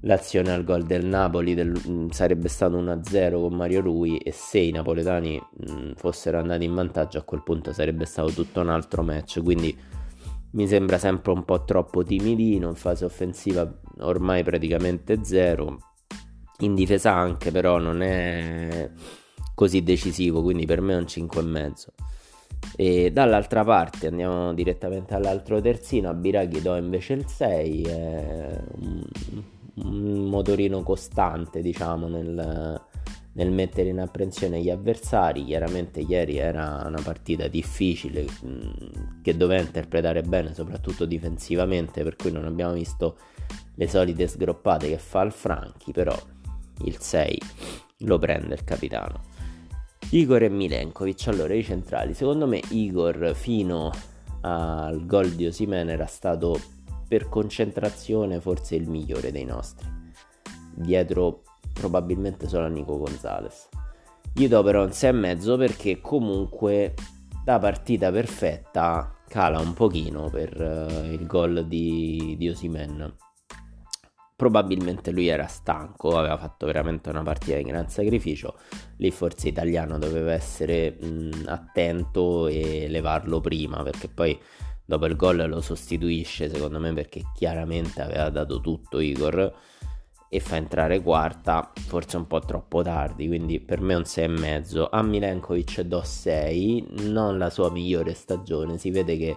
l'azione 0.00 0.52
al 0.52 0.64
gol 0.64 0.84
del 0.84 1.04
Napoli 1.04 1.54
del, 1.54 1.72
mm, 1.88 2.08
sarebbe 2.10 2.48
stato 2.48 2.76
1-0 2.76 3.40
con 3.40 3.54
Mario 3.54 3.80
Rui 3.80 4.18
e 4.18 4.32
se 4.32 4.58
i 4.58 4.70
napoletani 4.70 5.40
mh, 5.40 5.72
mm, 5.72 5.92
fossero 5.96 6.38
andati 6.38 6.64
in 6.64 6.74
vantaggio 6.74 7.18
a 7.18 7.22
quel 7.22 7.42
punto 7.42 7.72
sarebbe 7.72 8.04
stato 8.04 8.30
tutto 8.30 8.60
un 8.60 8.68
altro 8.68 9.02
match. 9.02 9.42
Quindi 9.42 9.76
mi 10.52 10.66
sembra 10.66 10.98
sempre 10.98 11.32
un 11.32 11.44
po' 11.44 11.64
troppo 11.64 12.02
timidino 12.02 12.68
in 12.68 12.74
fase 12.74 13.04
offensiva 13.04 13.70
ormai 14.00 14.42
praticamente 14.42 15.20
zero. 15.22 15.78
In 16.60 16.74
difesa 16.74 17.12
anche 17.12 17.50
però 17.50 17.78
non 17.78 18.00
è 18.02 18.90
così 19.54 19.82
decisivo 19.82 20.42
quindi 20.42 20.66
per 20.66 20.80
me 20.80 20.94
è 20.94 20.96
un 20.96 21.04
5,5 21.04 21.72
e 22.76 23.10
dall'altra 23.10 23.64
parte 23.64 24.06
andiamo 24.06 24.52
direttamente 24.52 25.14
all'altro 25.14 25.60
terzino 25.60 26.10
a 26.10 26.14
Biraghi 26.14 26.60
do 26.60 26.76
invece 26.76 27.14
il 27.14 27.26
6 27.26 27.82
è 27.82 28.60
un 28.80 29.02
un 29.76 30.28
motorino 30.28 30.82
costante, 30.82 31.60
diciamo, 31.60 32.08
nel, 32.08 32.80
nel 33.32 33.50
mettere 33.50 33.90
in 33.90 34.00
apprensione 34.00 34.60
gli 34.60 34.70
avversari. 34.70 35.44
Chiaramente 35.44 36.00
ieri 36.00 36.38
era 36.38 36.82
una 36.86 37.00
partita 37.02 37.48
difficile 37.48 38.22
mh, 38.22 38.48
mm, 38.48 39.22
che 39.22 39.36
doveva 39.36 39.62
interpretare 39.62 40.22
bene, 40.22 40.54
soprattutto 40.54 41.04
difensivamente, 41.04 42.02
per 42.02 42.16
cui 42.16 42.32
non 42.32 42.44
abbiamo 42.44 42.72
visto 42.72 43.18
le 43.74 43.88
solite 43.88 44.26
sgroppate 44.26 44.88
che 44.88 44.98
fa 44.98 45.22
il 45.22 45.32
Franchi, 45.32 45.92
però 45.92 46.16
il 46.84 46.98
6 46.98 47.40
lo 48.00 48.18
prende 48.18 48.54
il 48.54 48.64
capitano. 48.64 49.20
Igor 50.10 50.42
e 50.44 50.48
Milenkovic, 50.48 51.26
allora 51.28 51.54
i 51.54 51.64
centrali, 51.64 52.14
secondo 52.14 52.46
me 52.46 52.60
Igor 52.70 53.34
fino 53.34 53.90
al 54.42 55.04
gol 55.04 55.30
di 55.30 55.46
Osimene 55.46 55.92
era 55.92 56.06
stato 56.06 56.60
per 57.06 57.28
concentrazione 57.28 58.40
forse 58.40 58.74
il 58.74 58.88
migliore 58.88 59.30
dei 59.32 59.44
nostri. 59.44 59.86
Dietro 60.74 61.42
probabilmente 61.72 62.48
solo 62.48 62.66
a 62.66 62.68
Nico 62.68 62.98
Gonzalez. 62.98 63.68
Io 64.34 64.48
do 64.48 64.62
però 64.62 64.82
un 64.82 64.90
6,5 64.90 65.56
perché 65.56 66.00
comunque 66.00 66.94
da 67.44 67.58
partita 67.58 68.10
perfetta 68.10 69.16
cala 69.28 69.60
un 69.60 69.72
pochino 69.72 70.28
per 70.30 70.60
uh, 70.60 71.04
il 71.12 71.26
gol 71.26 71.66
di, 71.66 72.34
di 72.38 72.48
Osimen. 72.48 73.14
Probabilmente 74.34 75.10
lui 75.12 75.28
era 75.28 75.46
stanco, 75.46 76.18
aveva 76.18 76.36
fatto 76.36 76.66
veramente 76.66 77.08
una 77.08 77.22
partita 77.22 77.56
di 77.56 77.62
gran 77.62 77.88
sacrificio. 77.88 78.58
Lì 78.98 79.10
forse 79.10 79.48
italiano 79.48 79.98
doveva 79.98 80.32
essere 80.32 80.98
mh, 81.00 81.44
attento 81.46 82.46
e 82.46 82.88
levarlo 82.88 83.40
prima 83.40 83.82
perché 83.82 84.08
poi 84.08 84.38
dopo 84.86 85.06
il 85.06 85.16
gol 85.16 85.48
lo 85.48 85.60
sostituisce 85.60 86.48
secondo 86.48 86.78
me 86.78 86.92
perché 86.92 87.22
chiaramente 87.34 88.00
aveva 88.00 88.30
dato 88.30 88.60
tutto 88.60 89.00
Igor 89.00 89.54
e 90.28 90.40
fa 90.40 90.56
entrare 90.56 91.02
quarta 91.02 91.72
forse 91.74 92.16
un 92.16 92.26
po' 92.26 92.40
troppo 92.40 92.82
tardi 92.82 93.26
quindi 93.26 93.60
per 93.60 93.80
me 93.80 93.94
un 93.94 94.02
6,5 94.02 94.88
a 94.90 95.02
Milenkovic 95.02 95.80
do 95.82 96.02
6 96.02 96.86
non 97.08 97.36
la 97.36 97.50
sua 97.50 97.70
migliore 97.70 98.14
stagione 98.14 98.78
si 98.78 98.90
vede 98.90 99.16
che 99.16 99.36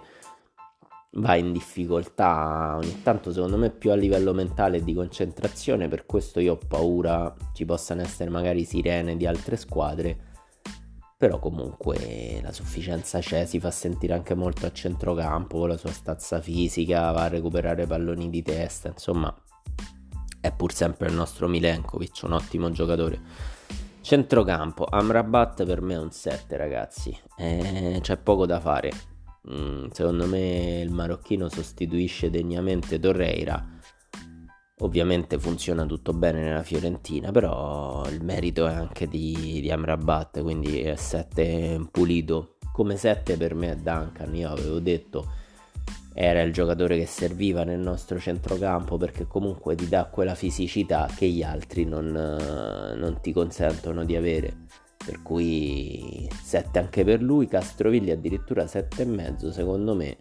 va 1.13 1.35
in 1.35 1.51
difficoltà. 1.51 2.75
Ogni 2.77 3.01
tanto 3.01 3.31
secondo 3.31 3.57
me 3.57 3.71
più 3.71 3.91
a 3.91 3.95
livello 3.95 4.33
mentale 4.33 4.77
e 4.77 4.83
di 4.83 4.93
concentrazione 4.93 5.87
per 5.87 6.05
questo 6.05 6.39
io 6.39 6.53
ho 6.53 6.59
paura 6.67 7.33
ci 7.53 7.65
possano 7.65 8.01
essere 8.01 8.29
magari 8.29 8.63
sirene 8.63 9.17
di 9.17 9.25
altre 9.25 9.55
squadre 9.55 10.27
però 11.19 11.37
comunque 11.37 12.39
la 12.41 12.53
sufficienza 12.53 13.19
c'è, 13.19 13.43
si 13.43 13.59
fa 13.59 13.71
sentire 13.71 14.13
anche 14.13 14.35
molto 14.35 14.65
a 14.65 14.71
centrocampo 14.71 15.65
la 15.65 15.75
sua 15.75 15.91
stazza 15.91 16.39
fisica, 16.39 17.11
va 17.11 17.23
a 17.23 17.27
recuperare 17.27 17.85
palloni 17.85 18.29
di 18.29 18.41
testa, 18.41 18.87
insomma 18.87 19.35
è 20.39 20.49
pur 20.53 20.71
sempre 20.71 21.09
il 21.09 21.15
nostro 21.15 21.49
Milenkovic, 21.49 22.21
un 22.23 22.31
ottimo 22.31 22.71
giocatore. 22.71 23.19
Centrocampo, 23.99 24.85
Amrabat 24.85 25.65
per 25.65 25.81
me 25.81 25.95
è 25.95 25.99
un 25.99 26.09
7 26.09 26.55
ragazzi, 26.55 27.13
eh, 27.35 27.99
c'è 27.99 28.15
poco 28.15 28.45
da 28.45 28.61
fare, 28.61 28.89
mm, 29.51 29.87
secondo 29.91 30.25
me 30.25 30.79
il 30.79 30.89
marocchino 30.89 31.49
sostituisce 31.49 32.29
degnamente 32.29 32.97
Torreira 32.97 33.78
Ovviamente 34.81 35.37
funziona 35.37 35.85
tutto 35.85 36.13
bene 36.13 36.41
nella 36.41 36.63
Fiorentina, 36.63 37.31
però 37.31 38.07
il 38.09 38.23
merito 38.23 38.65
è 38.65 38.73
anche 38.73 39.07
di, 39.07 39.59
di 39.61 39.69
Amrabat, 39.69 40.41
quindi 40.41 40.81
è 40.81 40.95
7 40.95 41.87
pulito. 41.91 42.55
Come 42.71 42.95
7 42.95 43.35
per 43.35 43.55
me 43.55 43.71
è 43.71 43.75
Duncan, 43.75 44.33
io 44.35 44.49
avevo 44.49 44.79
detto 44.79 45.47
era 46.13 46.41
il 46.41 46.51
giocatore 46.51 46.97
che 46.97 47.05
serviva 47.05 47.63
nel 47.63 47.79
nostro 47.79 48.19
centrocampo 48.19 48.97
perché 48.97 49.25
comunque 49.25 49.75
ti 49.75 49.87
dà 49.87 50.05
quella 50.05 50.35
fisicità 50.35 51.07
che 51.15 51.27
gli 51.27 51.43
altri 51.43 51.85
non, 51.85 52.07
non 52.07 53.19
ti 53.21 53.31
consentono 53.31 54.03
di 54.03 54.15
avere. 54.15 54.65
Per 54.97 55.21
cui 55.21 56.27
7 56.43 56.77
anche 56.77 57.03
per 57.03 57.21
lui, 57.21 57.47
Castrovilli 57.47 58.11
addirittura 58.11 58.65
7,5 58.65 59.49
secondo 59.51 59.95
me 59.95 60.17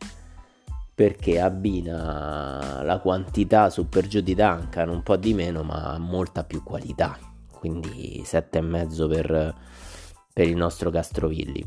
perché 0.99 1.38
abbina 1.38 2.83
la 2.83 2.99
quantità 2.99 3.71
su 3.71 3.88
per 3.88 4.09
giù 4.09 4.21
di 4.21 4.35
Duncan 4.35 4.88
un 4.88 5.05
po' 5.05 5.17
di 5.17 5.33
meno 5.33 5.62
ma 5.62 5.97
molta 5.97 6.43
più 6.43 6.64
qualità. 6.64 7.17
Quindi 7.52 8.21
7,5 8.25 9.09
per, 9.09 9.55
per 10.33 10.49
il 10.49 10.57
nostro 10.57 10.90
Castrovilli 10.90 11.64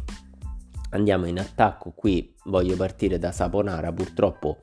andiamo 0.89 1.27
in 1.27 1.39
attacco 1.39 1.93
qui 1.95 2.35
voglio 2.45 2.75
partire 2.75 3.19
da 3.19 3.31
Saponara 3.31 3.93
purtroppo 3.93 4.59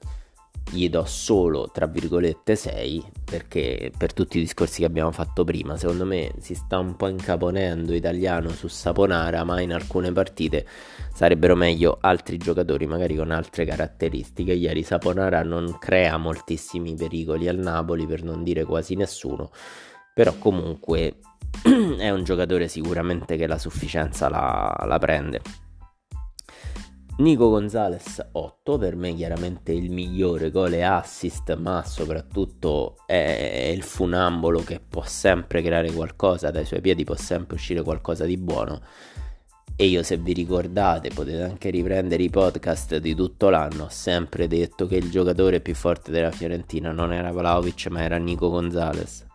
gli 0.71 0.89
do 0.89 1.05
solo 1.05 1.71
tra 1.73 1.87
virgolette 1.87 2.55
6 2.55 3.05
perché 3.25 3.91
per 3.97 4.13
tutti 4.13 4.39
i 4.39 4.41
discorsi 4.41 4.81
che 4.81 4.87
abbiamo 4.87 5.11
fatto 5.11 5.45
prima 5.45 5.77
secondo 5.77 6.05
me 6.05 6.33
si 6.41 6.55
sta 6.55 6.79
un 6.79 6.97
po' 6.97 7.09
incaponendo 7.09 7.95
italiano 7.95 8.51
su 8.51 8.69
Saponara 8.69 9.45
ma 9.45 9.61
in 9.61 9.73
alcune 9.73 10.13
partite 10.13 10.67
sarebbero 11.13 11.57
meglio 11.57 11.99
altri 12.01 12.37
giocatori 12.37 12.87
magari 12.87 13.17
con 13.17 13.31
altre 13.31 13.65
caratteristiche. 13.65 14.53
Ieri 14.53 14.83
Saponara 14.83 15.43
non 15.43 15.79
crea 15.79 16.17
moltissimi 16.17 16.95
pericoli 16.95 17.49
al 17.49 17.59
Napoli 17.59 18.07
per 18.07 18.23
non 18.23 18.43
dire 18.43 18.65
quasi 18.65 18.95
nessuno 18.95 19.51
però 20.13 20.35
comunque 20.39 21.19
è 21.99 22.11
un 22.11 22.25
giocatore 22.25 22.69
sicuramente 22.69 23.37
che 23.37 23.47
la 23.47 23.59
sufficienza 23.59 24.29
la, 24.29 24.85
la 24.87 24.99
prende 24.99 25.41
Nico 27.19 27.49
Gonzalez 27.49 28.29
8, 28.31 28.79
per 28.79 28.95
me 28.95 29.13
chiaramente 29.13 29.73
il 29.73 29.91
migliore 29.91 30.53
gol 30.53 30.75
e 30.75 30.83
assist, 30.83 31.57
ma 31.57 31.83
soprattutto 31.85 32.99
è 33.07 33.73
il 33.75 33.83
funambolo 33.83 34.61
che 34.61 34.79
può 34.79 35.03
sempre 35.05 35.61
creare 35.61 35.91
qualcosa, 35.91 36.53
dai 36.53 36.65
suoi 36.65 36.81
piedi 36.81 37.03
può 37.03 37.17
sempre 37.17 37.57
uscire 37.57 37.83
qualcosa 37.83 38.25
di 38.25 38.37
buono. 38.37 38.81
E 39.75 39.87
io 39.87 40.05
se 40.05 40.17
vi 40.17 40.33
ricordate 40.33 41.11
potete 41.13 41.43
anche 41.43 41.71
riprendere 41.71 42.23
i 42.23 42.31
podcast 42.31 42.99
di 42.99 43.17
tutto 43.17 43.51
l'anno, 43.51 43.85
ho 43.85 43.91
sempre 43.91 44.47
detto 44.47 44.87
che 44.87 44.95
il 44.95 45.11
giocatore 45.11 45.61
più 45.61 45.75
forte 45.75 46.13
della 46.13 46.31
Fiorentina 46.31 46.93
non 46.93 47.13
era 47.13 47.33
Vlaovic 47.33 47.89
ma 47.89 48.01
era 48.01 48.17
Nico 48.17 48.49
Gonzalez 48.49 49.28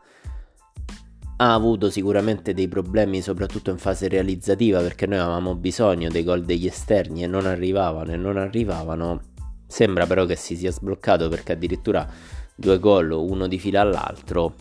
ha 1.43 1.53
avuto 1.53 1.89
sicuramente 1.89 2.53
dei 2.53 2.69
problemi 2.69 3.21
soprattutto 3.21 3.69
in 3.69 3.77
fase 3.77 4.07
realizzativa 4.07 4.79
perché 4.79 5.05
noi 5.05 5.17
avevamo 5.17 5.55
bisogno 5.55 6.09
dei 6.09 6.23
gol 6.23 6.45
degli 6.45 6.67
esterni 6.67 7.21
e 7.23 7.27
non 7.27 7.45
arrivavano 7.45 8.13
e 8.13 8.15
non 8.15 8.37
arrivavano. 8.37 9.21
Sembra 9.67 10.05
però 10.05 10.25
che 10.25 10.37
si 10.37 10.55
sia 10.55 10.71
sbloccato 10.71 11.27
perché 11.27 11.51
addirittura 11.51 12.07
due 12.55 12.79
gol 12.79 13.11
uno 13.11 13.47
di 13.47 13.59
fila 13.59 13.81
all'altro. 13.81 14.55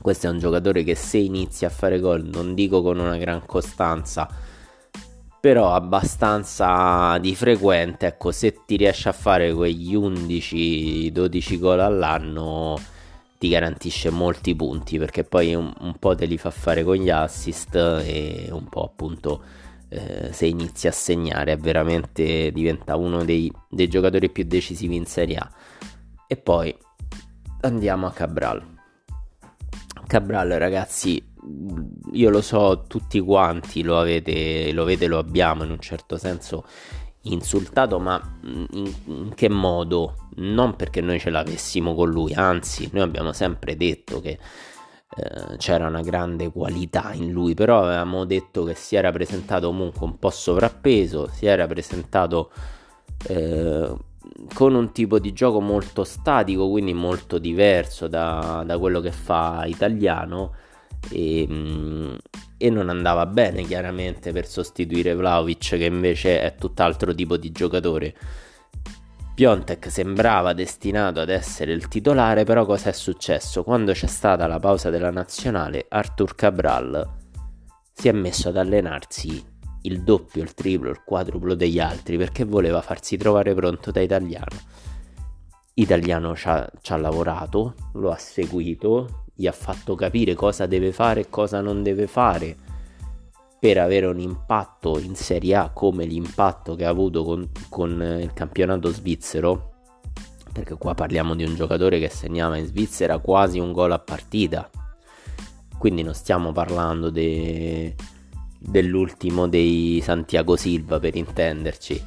Questo 0.00 0.28
è 0.28 0.30
un 0.30 0.38
giocatore 0.38 0.82
che 0.82 0.94
se 0.94 1.18
inizia 1.18 1.68
a 1.68 1.70
fare 1.70 2.00
gol 2.00 2.24
non 2.24 2.54
dico 2.54 2.80
con 2.80 2.98
una 2.98 3.18
gran 3.18 3.44
costanza 3.44 4.28
però 5.38 5.74
abbastanza 5.74 7.18
di 7.18 7.34
frequente 7.34 8.06
ecco 8.06 8.30
se 8.30 8.60
ti 8.64 8.76
riesci 8.76 9.08
a 9.08 9.12
fare 9.12 9.52
quegli 9.52 9.96
11-12 9.96 11.58
gol 11.58 11.80
all'anno 11.80 12.78
ti 13.42 13.48
garantisce 13.48 14.08
molti 14.10 14.54
punti 14.54 14.98
perché 14.98 15.24
poi 15.24 15.52
un, 15.52 15.72
un, 15.80 15.96
po' 15.98 16.14
te 16.14 16.26
li 16.26 16.38
fa 16.38 16.50
fare 16.50 16.84
con 16.84 16.94
gli 16.94 17.10
assist 17.10 17.74
e 17.74 18.46
un 18.52 18.68
po' 18.68 18.84
appunto 18.84 19.42
eh, 19.88 20.32
se 20.32 20.46
inizi 20.46 20.86
a 20.86 20.92
segnare 20.92 21.56
veramente 21.56 22.52
diventa 22.52 22.94
uno 22.94 23.24
dei, 23.24 23.52
dei, 23.68 23.88
giocatori 23.88 24.30
più 24.30 24.44
decisivi 24.44 24.94
in 24.94 25.06
Serie 25.06 25.38
A 25.38 25.50
e 26.28 26.36
poi 26.36 26.72
andiamo 27.62 28.06
a 28.06 28.12
Cabral 28.12 28.64
Cabral 30.06 30.50
ragazzi 30.50 31.20
io 32.12 32.30
lo 32.30 32.42
so 32.42 32.84
tutti 32.86 33.18
quanti 33.18 33.82
lo 33.82 33.98
avete 33.98 34.70
lo 34.70 34.82
avete 34.82 35.08
lo 35.08 35.18
abbiamo 35.18 35.64
in 35.64 35.72
un 35.72 35.80
certo 35.80 36.16
senso 36.16 36.64
insultato, 37.22 37.98
ma 37.98 38.20
in, 38.42 38.94
in, 39.06 39.34
che 39.34 39.48
modo? 39.48 40.16
Non 40.36 40.76
perché 40.76 41.00
noi 41.00 41.18
ce 41.18 41.30
l'avessimo 41.30 41.94
con 41.94 42.10
lui, 42.10 42.32
anzi, 42.34 42.88
noi 42.92 43.02
abbiamo 43.02 43.32
sempre 43.32 43.76
detto 43.76 44.20
che 44.20 44.38
eh, 45.14 45.56
c'era 45.58 45.86
una 45.88 46.00
grande 46.00 46.50
qualità 46.50 47.12
in 47.12 47.30
lui, 47.30 47.54
però 47.54 47.82
avevamo 47.82 48.24
detto 48.24 48.64
che 48.64 48.74
si 48.74 48.96
era 48.96 49.12
presentato 49.12 49.66
comunque 49.66 50.06
un 50.06 50.18
po' 50.18 50.30
sovrappeso, 50.30 51.28
si 51.32 51.46
era 51.46 51.66
presentato 51.66 52.50
eh, 53.28 53.94
con 54.54 54.74
un 54.74 54.92
tipo 54.92 55.18
di 55.18 55.32
gioco 55.32 55.60
molto 55.60 56.04
statico, 56.04 56.70
quindi 56.70 56.94
molto 56.94 57.38
diverso 57.38 58.08
da, 58.08 58.62
da 58.64 58.78
quello 58.78 59.00
che 59.00 59.12
fa 59.12 59.64
italiano. 59.66 60.54
E, 61.10 61.48
e 62.62 62.70
non 62.70 62.88
andava 62.88 63.26
bene 63.26 63.64
chiaramente 63.64 64.30
per 64.30 64.46
sostituire 64.46 65.16
Vlaovic 65.16 65.70
che 65.70 65.84
invece 65.84 66.40
è 66.40 66.54
tutt'altro 66.54 67.12
tipo 67.12 67.36
di 67.36 67.50
giocatore. 67.50 68.14
Piontek 69.42 69.90
sembrava 69.90 70.52
destinato 70.52 71.18
ad 71.18 71.28
essere 71.28 71.72
il 71.72 71.88
titolare, 71.88 72.44
però 72.44 72.64
cosa 72.64 72.90
è 72.90 72.92
successo? 72.92 73.64
Quando 73.64 73.90
c'è 73.90 74.06
stata 74.06 74.46
la 74.46 74.60
pausa 74.60 74.88
della 74.88 75.10
nazionale, 75.10 75.86
Artur 75.88 76.36
Cabral 76.36 77.10
si 77.92 78.06
è 78.06 78.12
messo 78.12 78.50
ad 78.50 78.56
allenarsi 78.56 79.44
il 79.82 80.04
doppio, 80.04 80.44
il 80.44 80.54
triplo, 80.54 80.90
il 80.90 81.02
quadruplo 81.04 81.56
degli 81.56 81.80
altri 81.80 82.16
perché 82.16 82.44
voleva 82.44 82.82
farsi 82.82 83.16
trovare 83.16 83.52
pronto 83.52 83.90
da 83.90 84.00
italiano. 84.00 84.60
Italiano 85.74 86.36
ci 86.36 86.46
ha, 86.46 86.70
ci 86.80 86.92
ha 86.92 86.96
lavorato, 86.96 87.74
lo 87.94 88.12
ha 88.12 88.18
seguito, 88.18 89.24
gli 89.34 89.48
ha 89.48 89.52
fatto 89.52 89.96
capire 89.96 90.34
cosa 90.34 90.66
deve 90.66 90.92
fare 90.92 91.22
e 91.22 91.28
cosa 91.28 91.60
non 91.60 91.82
deve 91.82 92.06
fare 92.06 92.56
per 93.62 93.78
avere 93.78 94.06
un 94.06 94.18
impatto 94.18 94.98
in 94.98 95.14
Serie 95.14 95.54
A 95.54 95.70
come 95.70 96.04
l'impatto 96.04 96.74
che 96.74 96.84
ha 96.84 96.88
avuto 96.88 97.22
con, 97.22 97.48
con 97.68 98.18
il 98.20 98.32
campionato 98.32 98.90
svizzero 98.90 99.70
perché 100.52 100.74
qua 100.74 100.94
parliamo 100.94 101.36
di 101.36 101.44
un 101.44 101.54
giocatore 101.54 102.00
che 102.00 102.08
segnava 102.08 102.56
in 102.56 102.66
Svizzera 102.66 103.18
quasi 103.18 103.60
un 103.60 103.70
gol 103.70 103.92
a 103.92 104.00
partita. 104.00 104.68
Quindi 105.78 106.02
non 106.02 106.12
stiamo 106.12 106.50
parlando 106.50 107.08
de... 107.08 107.94
dell'ultimo 108.58 109.46
dei 109.46 110.00
Santiago 110.02 110.56
Silva 110.56 110.98
per 110.98 111.14
intenderci. 111.14 112.04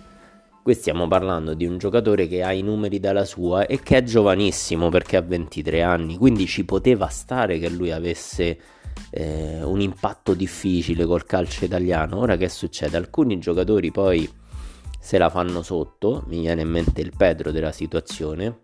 Qui 0.62 0.74
stiamo 0.74 1.08
parlando 1.08 1.54
di 1.54 1.66
un 1.66 1.78
giocatore 1.78 2.28
che 2.28 2.44
ha 2.44 2.52
i 2.52 2.64
numeri 2.64 3.00
dalla 3.00 3.24
sua 3.24 3.66
e 3.66 3.80
che 3.80 3.96
è 3.96 4.04
giovanissimo 4.04 4.90
perché 4.90 5.16
ha 5.16 5.22
23 5.22 5.82
anni, 5.82 6.18
quindi 6.18 6.48
ci 6.48 6.66
poteva 6.66 7.08
stare 7.08 7.60
che 7.60 7.70
lui 7.70 7.92
avesse 7.92 8.60
eh, 9.10 9.64
un 9.64 9.82
impatto 9.82 10.34
difficile 10.34 11.06
col 11.06 11.26
calcio 11.26 11.66
italiano. 11.66 12.18
Ora 12.18 12.38
che 12.38 12.50
succede? 12.50 12.98
Alcuni 12.98 13.40
giocatori 13.40 13.92
poi 13.92 14.30
se 15.00 15.18
la 15.18 15.30
fanno 15.30 15.62
sotto, 15.62 16.24
mi 16.28 16.40
viene 16.40 16.64
in 16.64 16.70
mente 16.70 17.02
il 17.02 17.14
Pedro 17.16 17.52
della 17.52 17.72
situazione, 17.72 18.64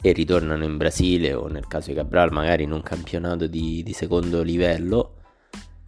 e 0.00 0.12
ritornano 0.12 0.64
in 0.64 0.76
Brasile 0.76 1.34
o 1.34 1.48
nel 1.48 1.66
caso 1.66 1.88
di 1.88 1.96
Cabral 1.96 2.32
magari 2.32 2.62
in 2.62 2.70
un 2.70 2.82
campionato 2.82 3.46
di, 3.46 3.82
di 3.82 3.92
secondo 3.92 4.42
livello 4.42 5.16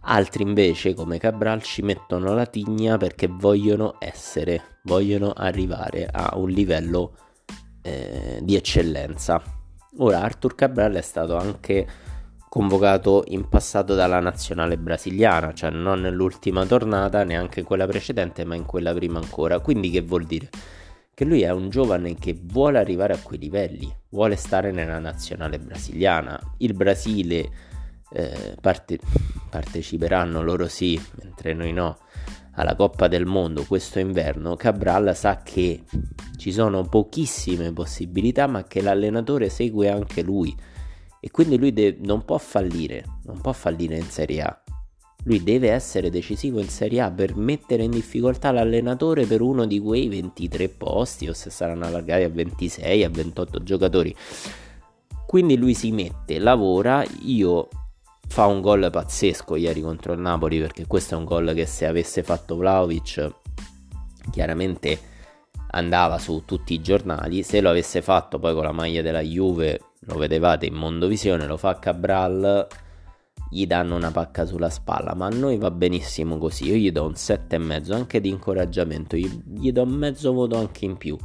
Altri 0.01 0.43
invece, 0.43 0.93
come 0.93 1.17
Cabral, 1.17 1.61
ci 1.61 1.81
mettono 1.81 2.33
la 2.33 2.45
tigna 2.45 2.97
perché 2.97 3.27
vogliono 3.27 3.95
essere, 3.99 4.79
vogliono 4.83 5.33
arrivare 5.33 6.07
a 6.09 6.37
un 6.37 6.49
livello 6.49 7.17
eh, 7.81 8.39
di 8.41 8.55
eccellenza. 8.55 9.41
Ora, 9.97 10.21
Arthur 10.21 10.55
Cabral 10.55 10.93
è 10.93 11.01
stato 11.01 11.35
anche 11.35 11.85
convocato 12.49 13.23
in 13.27 13.47
passato 13.47 13.93
dalla 13.93 14.19
nazionale 14.19 14.77
brasiliana, 14.77 15.53
cioè 15.53 15.69
non 15.69 16.01
nell'ultima 16.01 16.65
tornata, 16.65 17.23
neanche 17.23 17.61
quella 17.61 17.85
precedente, 17.85 18.43
ma 18.43 18.55
in 18.55 18.65
quella 18.65 18.93
prima 18.93 19.19
ancora. 19.19 19.59
Quindi 19.59 19.91
che 19.91 20.01
vuol 20.01 20.25
dire? 20.25 20.49
Che 21.13 21.25
lui 21.25 21.41
è 21.41 21.51
un 21.51 21.69
giovane 21.69 22.15
che 22.15 22.37
vuole 22.41 22.79
arrivare 22.79 23.13
a 23.13 23.19
quei 23.21 23.39
livelli, 23.39 23.93
vuole 24.09 24.35
stare 24.35 24.71
nella 24.71 24.99
nazionale 24.99 25.59
brasiliana. 25.59 26.39
Il 26.57 26.73
Brasile 26.73 27.49
eh, 28.11 28.55
parte- 28.59 28.99
parteciperanno 29.49 30.41
loro 30.41 30.67
sì, 30.67 30.99
mentre 31.21 31.53
noi 31.53 31.73
no, 31.73 31.97
alla 32.53 32.75
Coppa 32.75 33.07
del 33.07 33.25
Mondo 33.25 33.63
questo 33.65 33.99
inverno, 33.99 34.55
Cabral 34.55 35.15
sa 35.15 35.41
che 35.43 35.83
ci 36.37 36.51
sono 36.51 36.83
pochissime 36.83 37.73
possibilità, 37.73 38.47
ma 38.47 38.63
che 38.63 38.81
l'allenatore 38.81 39.49
segue 39.49 39.89
anche 39.89 40.23
lui 40.23 40.55
e 41.19 41.31
quindi 41.31 41.57
lui 41.57 41.73
de- 41.73 41.97
non 42.01 42.23
può 42.23 42.37
fallire, 42.37 43.03
non 43.25 43.39
può 43.41 43.51
fallire 43.51 43.97
in 43.97 44.09
Serie 44.09 44.41
A. 44.41 44.63
Lui 45.23 45.43
deve 45.43 45.71
essere 45.71 46.09
decisivo 46.09 46.59
in 46.59 46.69
Serie 46.69 47.01
A 47.01 47.11
per 47.11 47.35
mettere 47.35 47.83
in 47.83 47.91
difficoltà 47.91 48.51
l'allenatore 48.51 49.25
per 49.25 49.41
uno 49.41 49.65
di 49.65 49.79
quei 49.79 50.07
23 50.07 50.69
posti 50.69 51.27
o 51.27 51.33
se 51.33 51.49
saranno 51.49 51.85
allargati 51.85 52.23
a 52.23 52.29
26, 52.29 53.03
a 53.03 53.09
28 53.09 53.63
giocatori. 53.63 54.15
Quindi 55.27 55.57
lui 55.57 55.73
si 55.73 55.91
mette, 55.91 56.39
lavora, 56.39 57.03
io 57.23 57.67
fa 58.29 58.45
un 58.45 58.61
gol 58.61 58.89
pazzesco 58.91 59.55
ieri 59.55 59.81
contro 59.81 60.13
il 60.13 60.19
Napoli 60.19 60.59
perché 60.59 60.85
questo 60.85 61.15
è 61.15 61.17
un 61.17 61.25
gol 61.25 61.53
che 61.53 61.65
se 61.65 61.87
avesse 61.87 62.21
fatto 62.21 62.55
Vlaovic 62.55 63.31
chiaramente 64.29 64.99
andava 65.71 66.19
su 66.19 66.43
tutti 66.45 66.75
i 66.75 66.81
giornali 66.81 67.41
se 67.41 67.59
lo 67.59 67.69
avesse 67.69 68.03
fatto 68.03 68.37
poi 68.37 68.53
con 68.53 68.63
la 68.63 68.71
maglia 68.71 69.01
della 69.01 69.21
Juve 69.21 69.79
lo 70.09 70.17
vedevate 70.17 70.65
in 70.65 70.73
Mondovisione 70.73 71.45
lo 71.45 71.57
fa 71.57 71.79
Cabral 71.79 72.67
gli 73.51 73.65
danno 73.65 73.95
una 73.95 74.11
pacca 74.11 74.45
sulla 74.45 74.69
spalla 74.69 75.15
ma 75.15 75.25
a 75.25 75.29
noi 75.29 75.57
va 75.57 75.71
benissimo 75.71 76.37
così. 76.37 76.69
Io 76.69 76.75
gli 76.75 76.91
do 76.91 77.05
un 77.05 77.13
7,5 77.13 77.93
anche 77.93 78.21
di 78.21 78.29
incoraggiamento. 78.29 79.15
Gli, 79.15 79.41
gli 79.43 79.71
do 79.71 79.85
mezzo 79.85 80.31
voto 80.33 80.57
anche 80.57 80.85
in 80.85 80.97
più. 80.97 81.17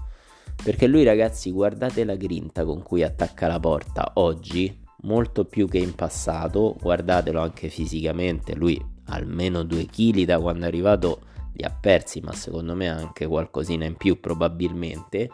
Perché 0.62 0.86
lui 0.86 1.04
ragazzi 1.04 1.50
guardate 1.50 2.04
la 2.04 2.14
grinta 2.14 2.64
con 2.64 2.82
cui 2.82 3.02
attacca 3.02 3.46
la 3.46 3.60
porta 3.60 4.12
oggi 4.14 4.82
molto 5.02 5.44
più 5.44 5.68
che 5.68 5.78
in 5.78 5.94
passato, 5.94 6.76
guardatelo 6.80 7.40
anche 7.40 7.68
fisicamente, 7.68 8.54
lui 8.54 8.82
almeno 9.06 9.62
2 9.64 9.86
kg 9.86 10.24
da 10.24 10.40
quando 10.40 10.64
è 10.64 10.68
arrivato 10.68 11.20
li 11.52 11.64
ha 11.64 11.70
persi, 11.70 12.20
ma 12.20 12.32
secondo 12.32 12.74
me 12.74 12.88
anche 12.88 13.26
qualcosina 13.26 13.84
in 13.84 13.96
più 13.96 14.18
probabilmente, 14.18 15.28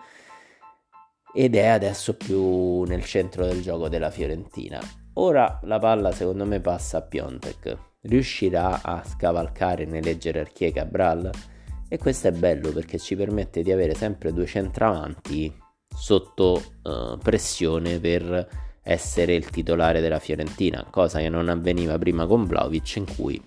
ed 1.33 1.55
è 1.55 1.66
adesso 1.66 2.16
più 2.16 2.83
nel 2.83 3.05
centro 3.05 3.45
del 3.45 3.62
gioco 3.62 3.88
della 3.88 4.11
Fiorentina. 4.11 4.81
Ora 5.14 5.61
la 5.64 5.79
palla 5.79 6.12
secondo 6.12 6.45
me 6.47 6.61
passa 6.61 6.99
a 6.99 7.03
Piontek, 7.03 7.77
riuscirà 8.03 8.83
a 8.83 9.03
scavalcare 9.05 9.85
nelle 9.85 10.16
gerarchie 10.16 10.73
Cabral 10.73 11.31
e 11.88 11.99
questo 11.99 12.29
è 12.29 12.33
bello 12.33 12.71
perché 12.71 12.99
ci 12.99 13.16
permette 13.16 13.62
di 13.62 13.73
avere 13.73 13.95
sempre 13.95 14.33
due 14.33 14.47
centravanti 14.47 15.53
sotto 15.95 16.62
uh, 16.83 17.19
pressione 17.19 17.99
per 17.99 18.49
essere 18.83 19.35
il 19.35 19.51
titolare 19.51 20.01
della 20.01 20.19
Fiorentina, 20.19 20.87
cosa 20.90 21.19
che 21.19 21.29
non 21.29 21.49
avveniva 21.49 21.99
prima 21.99 22.27
con 22.27 22.47
Vlaovic 22.47 22.97
in 22.97 23.14
cui 23.14 23.43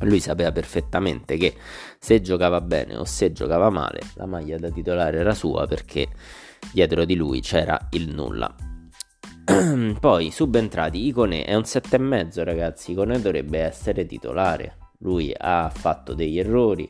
lui 0.00 0.20
sapeva 0.20 0.52
perfettamente 0.52 1.36
che 1.36 1.54
se 1.98 2.20
giocava 2.20 2.60
bene 2.60 2.96
o 2.96 3.04
se 3.04 3.32
giocava 3.32 3.70
male 3.70 4.00
la 4.14 4.26
maglia 4.26 4.58
da 4.58 4.70
titolare 4.70 5.18
era 5.18 5.34
sua 5.34 5.66
perché 5.66 6.08
dietro 6.70 7.04
di 7.04 7.14
lui 7.14 7.40
c'era 7.40 7.88
il 7.90 8.14
nulla. 8.14 8.54
Poi 9.98 10.30
subentrati 10.30 11.06
Icone 11.06 11.44
è 11.44 11.54
un 11.54 11.62
7,5 11.62 12.44
ragazzi, 12.44 12.92
Icone 12.92 13.20
dovrebbe 13.20 13.58
essere 13.58 14.06
titolare, 14.06 14.76
lui 14.98 15.34
ha 15.36 15.68
fatto 15.74 16.14
degli 16.14 16.38
errori, 16.38 16.88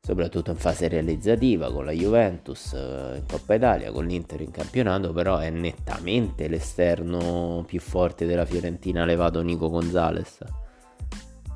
soprattutto 0.00 0.50
in 0.50 0.56
fase 0.56 0.86
realizzativa 0.86 1.72
con 1.72 1.84
la 1.84 1.90
Juventus 1.90 2.72
eh, 2.74 3.16
in 3.16 3.24
Coppa 3.26 3.54
Italia, 3.54 3.90
con 3.90 4.06
l'Inter 4.06 4.40
in 4.40 4.50
campionato, 4.50 5.12
però 5.12 5.38
è 5.38 5.50
nettamente 5.50 6.46
l'esterno 6.46 7.64
più 7.66 7.80
forte 7.80 8.26
della 8.26 8.44
Fiorentina 8.44 9.04
levato 9.04 9.42
Nico 9.42 9.68
Gonzalez. 9.68 10.38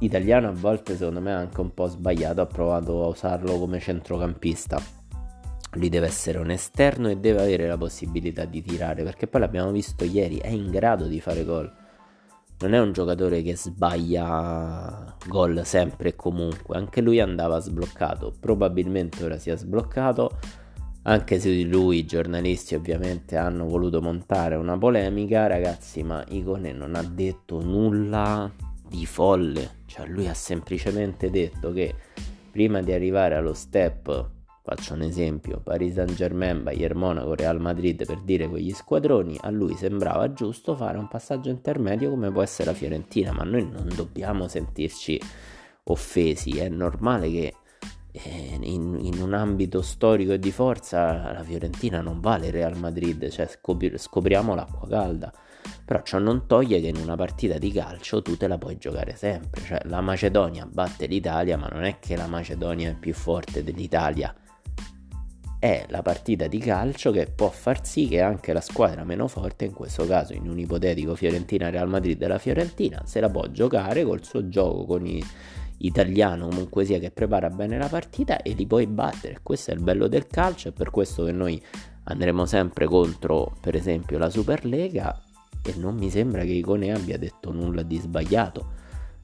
Italiano 0.00 0.48
a 0.48 0.52
volte 0.52 0.96
secondo 0.96 1.20
me 1.20 1.30
è 1.30 1.34
anche 1.34 1.60
un 1.60 1.74
po' 1.74 1.86
sbagliato, 1.86 2.40
ha 2.40 2.46
provato 2.46 3.04
a 3.04 3.08
usarlo 3.08 3.58
come 3.58 3.78
centrocampista. 3.80 4.97
Lui 5.78 5.88
deve 5.88 6.06
essere 6.08 6.38
un 6.38 6.50
esterno 6.50 7.08
e 7.08 7.18
deve 7.18 7.40
avere 7.40 7.68
la 7.68 7.76
possibilità 7.76 8.44
di 8.44 8.60
tirare, 8.62 9.04
perché 9.04 9.28
poi 9.28 9.42
l'abbiamo 9.42 9.70
visto 9.70 10.04
ieri, 10.04 10.38
è 10.38 10.48
in 10.48 10.70
grado 10.70 11.06
di 11.06 11.20
fare 11.20 11.44
gol. 11.44 11.72
Non 12.58 12.74
è 12.74 12.80
un 12.80 12.92
giocatore 12.92 13.42
che 13.42 13.56
sbaglia 13.56 15.16
gol 15.28 15.64
sempre 15.64 16.08
e 16.08 16.16
comunque, 16.16 16.76
anche 16.76 17.00
lui 17.00 17.20
andava 17.20 17.60
sbloccato, 17.60 18.34
probabilmente 18.40 19.22
ora 19.22 19.38
si 19.38 19.50
è 19.50 19.56
sbloccato, 19.56 20.38
anche 21.02 21.38
se 21.38 21.50
di 21.50 21.68
lui 21.68 21.98
i 21.98 22.04
giornalisti 22.04 22.74
ovviamente 22.74 23.36
hanno 23.36 23.64
voluto 23.64 24.02
montare 24.02 24.56
una 24.56 24.76
polemica, 24.76 25.46
ragazzi, 25.46 26.02
ma 26.02 26.24
Icone 26.28 26.72
non 26.72 26.96
ha 26.96 27.02
detto 27.04 27.62
nulla 27.62 28.52
di 28.88 29.06
folle, 29.06 29.82
cioè 29.86 30.08
lui 30.08 30.26
ha 30.26 30.34
semplicemente 30.34 31.30
detto 31.30 31.72
che 31.72 31.94
prima 32.50 32.82
di 32.82 32.90
arrivare 32.90 33.36
allo 33.36 33.54
step 33.54 34.36
Faccio 34.70 34.92
un 34.92 35.00
esempio, 35.00 35.60
Paris 35.60 35.94
Saint 35.94 36.12
Germain, 36.12 36.62
Bayern 36.62 36.98
Monaco, 36.98 37.34
Real 37.34 37.58
Madrid 37.58 38.04
per 38.04 38.18
dire 38.18 38.50
quegli 38.50 38.74
squadroni, 38.74 39.34
a 39.40 39.48
lui 39.48 39.74
sembrava 39.74 40.30
giusto 40.34 40.76
fare 40.76 40.98
un 40.98 41.08
passaggio 41.08 41.48
intermedio 41.48 42.10
come 42.10 42.30
può 42.30 42.42
essere 42.42 42.72
la 42.72 42.76
Fiorentina, 42.76 43.32
ma 43.32 43.44
noi 43.44 43.66
non 43.66 43.88
dobbiamo 43.96 44.46
sentirci 44.46 45.18
offesi, 45.84 46.58
è 46.58 46.68
normale 46.68 47.30
che 47.30 47.54
eh, 48.12 48.58
in, 48.60 48.98
in, 49.00 49.22
un 49.22 49.32
ambito 49.32 49.80
storico 49.80 50.32
e 50.32 50.38
di 50.38 50.52
forza 50.52 51.32
la 51.32 51.42
Fiorentina 51.42 52.02
non 52.02 52.20
vale 52.20 52.50
Real 52.50 52.76
Madrid, 52.76 53.30
cioè 53.30 53.46
scopri- 53.46 53.96
scopriamo 53.96 54.54
l'acqua 54.54 54.86
calda. 54.86 55.32
Però 55.82 56.02
ciò 56.02 56.18
non 56.18 56.46
toglie 56.46 56.78
che 56.78 56.88
in 56.88 56.96
una 56.96 57.16
partita 57.16 57.56
di 57.56 57.72
calcio 57.72 58.20
tu 58.20 58.36
te 58.36 58.46
la 58.46 58.58
puoi 58.58 58.76
giocare 58.76 59.16
sempre. 59.16 59.62
Cioè 59.62 59.80
la 59.84 60.02
Macedonia 60.02 60.68
batte 60.70 61.06
l'Italia, 61.06 61.56
ma 61.56 61.68
non 61.68 61.84
è 61.84 61.98
che 61.98 62.16
la 62.16 62.26
Macedonia 62.26 62.90
è 62.90 62.94
più 62.94 63.14
forte 63.14 63.64
dell'Italia 63.64 64.34
è 65.58 65.86
la 65.88 66.02
partita 66.02 66.46
di 66.46 66.58
calcio 66.58 67.10
che 67.10 67.26
può 67.26 67.48
far 67.50 67.84
sì 67.84 68.06
che 68.06 68.20
anche 68.20 68.52
la 68.52 68.60
squadra 68.60 69.02
meno 69.04 69.26
forte, 69.26 69.64
in 69.64 69.72
questo 69.72 70.06
caso 70.06 70.32
in 70.32 70.48
un 70.48 70.58
ipotetico 70.58 71.14
Fiorentina-Real 71.14 71.88
Madrid 71.88 72.16
della 72.16 72.38
Fiorentina, 72.38 73.02
se 73.04 73.18
la 73.20 73.28
può 73.28 73.46
giocare 73.48 74.04
col 74.04 74.24
suo 74.24 74.48
gioco 74.48 74.84
con 74.84 75.06
i 75.06 75.22
italiano 75.80 76.48
comunque 76.48 76.84
sia 76.84 76.98
che 76.98 77.10
prepara 77.10 77.50
bene 77.50 77.78
la 77.78 77.86
partita 77.88 78.42
e 78.42 78.52
li 78.52 78.66
puoi 78.66 78.86
battere. 78.86 79.40
Questo 79.42 79.70
è 79.70 79.74
il 79.74 79.82
bello 79.82 80.08
del 80.08 80.26
calcio, 80.26 80.68
è 80.68 80.72
per 80.72 80.90
questo 80.90 81.24
che 81.24 81.32
noi 81.32 81.62
andremo 82.04 82.46
sempre 82.46 82.86
contro, 82.86 83.56
per 83.60 83.74
esempio, 83.74 84.18
la 84.18 84.30
Superlega 84.30 85.20
e 85.62 85.74
non 85.76 85.96
mi 85.96 86.10
sembra 86.10 86.42
che 86.42 86.52
Icone 86.52 86.92
abbia 86.92 87.18
detto 87.18 87.52
nulla 87.52 87.82
di 87.82 87.98
sbagliato. 87.98 88.76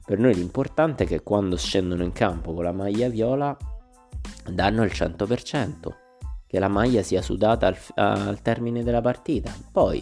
Per 0.05 0.19
noi 0.19 0.35
l'importante 0.35 1.05
è 1.05 1.07
che 1.07 1.23
quando 1.23 1.57
scendono 1.57 2.03
in 2.03 2.11
campo 2.11 2.53
con 2.53 2.63
la 2.63 2.71
maglia 2.71 3.09
viola 3.09 3.57
danno 4.49 4.83
il 4.83 4.91
100% 4.93 6.03
che 6.55 6.61
la 6.61 6.69
maglia 6.69 7.03
sia 7.03 7.21
sudata 7.21 7.67
al, 7.67 7.77
al 7.95 8.41
termine 8.41 8.81
della 8.81 9.01
partita. 9.01 9.53
Poi, 9.73 10.01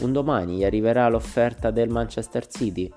un 0.00 0.12
domani 0.12 0.56
gli 0.56 0.64
arriverà 0.64 1.08
l'offerta 1.08 1.70
del 1.70 1.88
Manchester 1.88 2.46
City, 2.46 2.92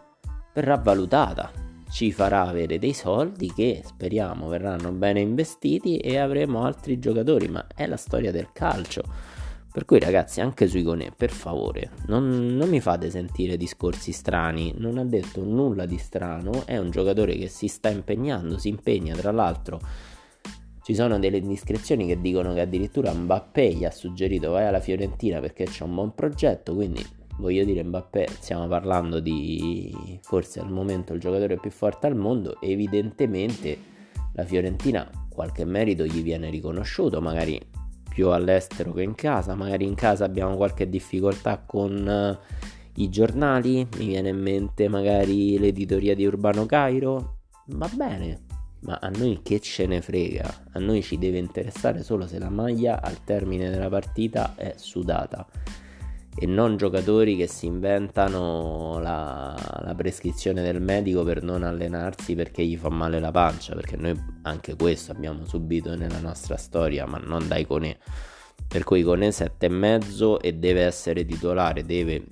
verrà 0.54 0.76
valutata, 0.76 1.50
ci 1.90 2.12
farà 2.12 2.46
avere 2.46 2.78
dei 2.78 2.92
soldi 2.92 3.54
che 3.54 3.82
speriamo 3.86 4.50
verranno 4.50 4.92
bene 4.92 5.22
investiti 5.22 6.00
e 6.00 6.18
avremo 6.18 6.66
altri 6.66 7.00
giocatori, 7.00 7.48
ma 7.48 7.66
è 7.74 7.88
la 7.88 7.96
storia 7.96 8.34
del 8.34 8.50
calcio. 8.52 9.04
Per 9.72 9.86
cui 9.86 10.00
ragazzi, 10.00 10.42
anche 10.42 10.68
su 10.68 10.78
Iconè, 10.78 11.12
per 11.16 11.32
favore, 11.32 11.92
non, 12.08 12.28
non, 12.58 12.68
mi 12.68 12.82
fate 12.82 13.10
sentire 13.10 13.56
discorsi 13.56 14.12
strani, 14.12 14.74
non 14.78 14.98
ha 14.98 15.06
detto 15.06 15.46
nulla 15.46 15.86
di 15.86 15.98
strano, 15.98 16.66
è 16.66 16.78
un 16.78 16.92
giocatore 16.92 17.38
che 17.38 17.48
si 17.48 17.70
sta 17.70 17.88
impegnando, 17.88 18.58
si 18.58 18.68
impegna 18.68 19.16
tra 19.16 19.32
l'altro 19.32 19.80
Ci 20.86 20.94
sono 20.94 21.18
delle 21.18 21.38
indiscrezioni 21.38 22.06
che 22.06 22.22
dicono 22.22 22.54
che 22.54 22.62
addirittura 22.62 23.12
Mbappé 23.12 23.74
gli 23.74 23.86
ha 23.86 23.90
suggerito 23.90 24.52
vai 24.52 24.68
alla 24.68 24.80
Fiorentina 24.80 25.40
perché 25.40 25.64
c'è 25.64 25.84
un 25.84 25.96
buon 25.96 26.14
progetto, 26.14 26.76
quindi 26.76 27.04
voglio 27.40 27.66
dire 27.66 27.84
Mbappé 27.84 28.28
stiamo 28.40 28.68
parlando 28.68 29.20
di 29.20 29.92
forse 30.22 30.60
al 30.60 30.70
momento 30.70 31.14
il 31.14 31.20
giocatore 31.20 31.58
più 31.58 31.72
forte 31.72 32.06
al 32.06 32.16
mondo, 32.16 32.62
evidentemente 32.62 33.76
la 34.34 34.44
Fiorentina 34.44 35.10
qualche 35.28 35.66
merito 35.66 36.06
gli 36.06 36.22
viene 36.22 36.52
riconosciuto, 36.52 37.20
magari 37.20 37.60
più 38.08 38.30
all'estero 38.30 38.94
che 38.94 39.02
in 39.02 39.16
casa, 39.16 39.56
magari 39.56 39.86
in 39.86 39.96
casa 39.96 40.24
abbiamo 40.26 40.56
qualche 40.56 40.88
difficoltà 40.88 41.64
con 41.66 42.38
uh, 42.40 43.02
i 43.02 43.10
giornali, 43.10 43.88
mi 43.98 44.06
viene 44.06 44.30
in 44.30 44.40
mente 44.40 44.88
magari 44.88 45.58
l'editoria 45.58 46.14
di 46.14 46.28
Urbano 46.28 46.68
Cairo, 46.68 47.38
va 47.70 47.90
bene, 47.92 48.45
ma 48.86 49.00
a 49.02 49.10
noi 49.10 49.42
che 49.44 49.60
ce 49.60 49.86
ne 49.88 50.02
frega? 50.02 50.70
A 50.74 50.80
noi 50.80 51.02
ci 51.02 51.18
deve 51.18 51.40
interessare 51.40 52.04
solo 52.04 52.28
se 52.28 52.40
la 52.40 52.50
maglia 52.50 53.02
al 53.02 53.24
termine 53.24 53.70
della 53.70 53.90
partita 53.90 54.54
è 54.56 54.76
sudata 54.78 55.48
e 56.38 56.46
non 56.46 56.76
giocatori 56.76 57.38
che 57.38 57.48
si 57.48 57.66
inventano 57.66 59.00
la, 59.00 59.56
la, 59.84 59.96
prescrizione 59.96 60.62
del 60.62 60.82
medico 60.82 61.24
per 61.24 61.42
non 61.42 61.64
allenarsi 61.64 62.36
perché 62.36 62.64
gli 62.66 62.76
fa 62.76 62.90
male 62.90 63.22
la 63.22 63.32
pancia, 63.32 63.74
perché 63.74 63.96
noi 63.96 64.22
anche 64.42 64.76
questo 64.76 65.14
abbiamo 65.14 65.46
subito 65.46 65.96
nella 65.96 66.20
nostra 66.20 66.58
storia, 66.58 67.06
ma 67.06 67.18
non 67.18 67.48
da 67.48 67.56
Iconè. 67.56 67.98
Per 68.68 68.84
cui 68.84 69.00
Iconè 69.00 69.30
7,5 69.30 70.40
e 70.42 70.54
deve 70.56 70.82
essere 70.82 71.26
titolare, 71.26 71.86
deve 71.86 72.28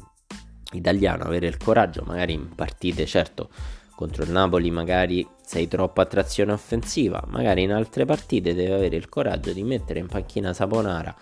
italiano 0.73 1.23
avere 1.23 1.47
il 1.47 1.55
coraggio, 1.55 2.03
magari 2.05 2.33
in 2.33 2.53
partite, 2.53 3.05
certo, 3.05 3.49
contro 3.95 4.23
il 4.23 4.31
Napoli 4.31 4.71
magari 4.71 5.27
sei 5.41 5.67
troppo 5.67 6.01
a 6.01 6.05
trazione 6.05 6.51
offensiva, 6.51 7.23
magari 7.27 7.63
in 7.63 7.71
altre 7.71 8.05
partite 8.05 8.53
deve 8.53 8.73
avere 8.73 8.95
il 8.95 9.09
coraggio 9.09 9.53
di 9.53 9.63
mettere 9.63 9.99
in 9.99 10.07
panchina 10.07 10.53
Saponara 10.53 11.15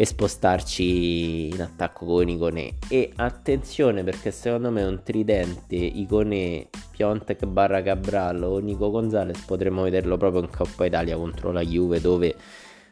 e 0.00 0.06
spostarci 0.06 1.48
in 1.48 1.60
attacco 1.60 2.06
con 2.06 2.28
Iconè. 2.28 2.72
E 2.88 3.12
attenzione 3.16 4.02
perché 4.02 4.30
secondo 4.30 4.70
me 4.70 4.82
un 4.82 5.02
tridente 5.02 5.76
Iconè, 5.76 6.68
Piontek 6.90 7.44
barra 7.44 7.82
Cabral 7.82 8.42
o 8.42 8.58
Nico 8.60 8.90
Gonzalez 8.90 9.44
potremmo 9.44 9.82
vederlo 9.82 10.16
proprio 10.16 10.40
in 10.40 10.48
Coppa 10.50 10.86
Italia 10.86 11.16
contro 11.16 11.52
la 11.52 11.62
Juve 11.62 12.00
dove 12.00 12.34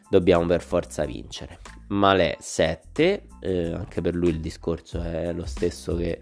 dobbiamo 0.07 0.45
per 0.45 0.61
forza 0.61 1.05
vincere. 1.05 1.59
Malè 1.87 2.37
7, 2.39 3.23
eh, 3.39 3.73
anche 3.73 4.01
per 4.01 4.13
lui 4.13 4.29
il 4.29 4.39
discorso 4.39 5.01
è 5.01 5.33
lo 5.33 5.45
stesso 5.45 5.95
che 5.95 6.19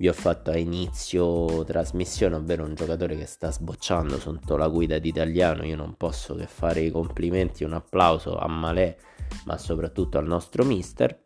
vi 0.00 0.08
ho 0.08 0.14
fatto 0.14 0.50
a 0.50 0.56
inizio 0.56 1.62
trasmissione, 1.64 2.34
ovvero 2.34 2.64
un 2.64 2.74
giocatore 2.74 3.16
che 3.16 3.26
sta 3.26 3.52
sbocciando 3.52 4.18
sotto 4.18 4.56
la 4.56 4.66
guida 4.66 4.98
di 4.98 5.10
italiano. 5.10 5.62
Io 5.66 5.76
non 5.76 5.94
posso 5.98 6.34
che 6.34 6.46
fare 6.46 6.80
i 6.80 6.90
complimenti, 6.90 7.64
un 7.64 7.74
applauso 7.74 8.38
a 8.38 8.48
Malè, 8.48 8.96
ma 9.44 9.58
soprattutto 9.58 10.16
al 10.16 10.26
nostro 10.26 10.64
mister. 10.64 11.22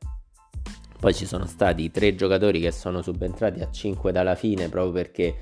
Poi 0.99 1.15
ci 1.15 1.25
sono 1.25 1.47
stati 1.47 1.89
tre 1.93 2.17
giocatori 2.17 2.59
che 2.59 2.73
sono 2.73 3.01
subentrati 3.01 3.61
a 3.61 3.71
5 3.71 4.11
dalla 4.11 4.35
fine 4.35 4.69
proprio 4.69 4.93
perché 4.93 5.37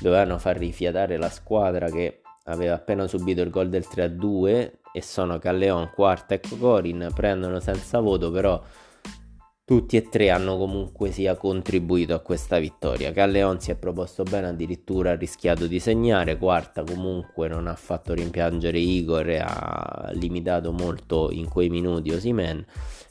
dovevano 0.00 0.38
far 0.38 0.56
rifiatare 0.56 1.16
la 1.16 1.30
squadra 1.30 1.90
che 1.90 2.20
aveva 2.44 2.74
appena 2.74 3.08
subito 3.08 3.42
il 3.42 3.50
gol 3.50 3.70
del 3.70 3.86
3-2 3.92 4.70
e 4.92 5.02
sono 5.02 5.40
Calleon, 5.40 5.90
Quarta 5.92 6.34
e 6.34 6.40
Cocorin, 6.40 7.10
prendono 7.12 7.58
senza 7.58 7.98
voto, 7.98 8.30
però 8.30 8.62
tutti 9.68 9.98
e 9.98 10.08
tre 10.08 10.30
hanno 10.30 10.56
comunque 10.56 11.10
sia 11.10 11.36
contribuito 11.36 12.14
a 12.14 12.20
questa 12.20 12.58
vittoria. 12.58 13.12
Calleon 13.12 13.60
si 13.60 13.70
è 13.70 13.74
proposto 13.74 14.22
bene, 14.22 14.46
addirittura 14.46 15.10
ha 15.10 15.14
rischiato 15.14 15.66
di 15.66 15.78
segnare, 15.78 16.38
Quarta 16.38 16.82
comunque 16.82 17.48
non 17.48 17.66
ha 17.66 17.74
fatto 17.74 18.14
rimpiangere 18.14 18.78
Igor 18.78 19.28
e 19.28 19.40
ha 19.44 20.08
limitato 20.14 20.72
molto 20.72 21.30
in 21.30 21.50
quei 21.50 21.68
minuti 21.68 22.10
Osimen 22.10 22.64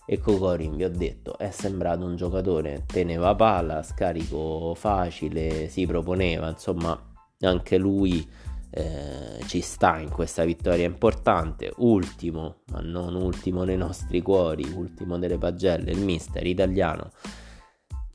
e 0.07 0.17
Cocorin 0.17 0.75
vi 0.75 0.85
ho 0.85 0.89
detto 0.89 1.37
è 1.37 1.51
sembrato 1.51 2.05
un 2.05 2.15
giocatore 2.15 2.85
teneva 2.87 3.35
palla, 3.35 3.83
scarico 3.83 4.73
facile, 4.73 5.67
si 5.67 5.85
proponeva, 5.85 6.49
insomma 6.49 6.99
anche 7.41 7.77
lui 7.77 8.27
eh, 8.69 9.43
ci 9.47 9.61
sta 9.61 9.97
in 9.97 10.09
questa 10.09 10.43
vittoria 10.43 10.85
importante. 10.85 11.71
Ultimo, 11.77 12.57
ma 12.71 12.79
non 12.81 13.15
ultimo 13.15 13.63
nei 13.63 13.77
nostri 13.77 14.21
cuori, 14.21 14.65
ultimo 14.73 15.17
delle 15.17 15.37
pagelle, 15.37 15.91
il 15.91 15.99
mister 15.99 16.45
italiano. 16.45 17.11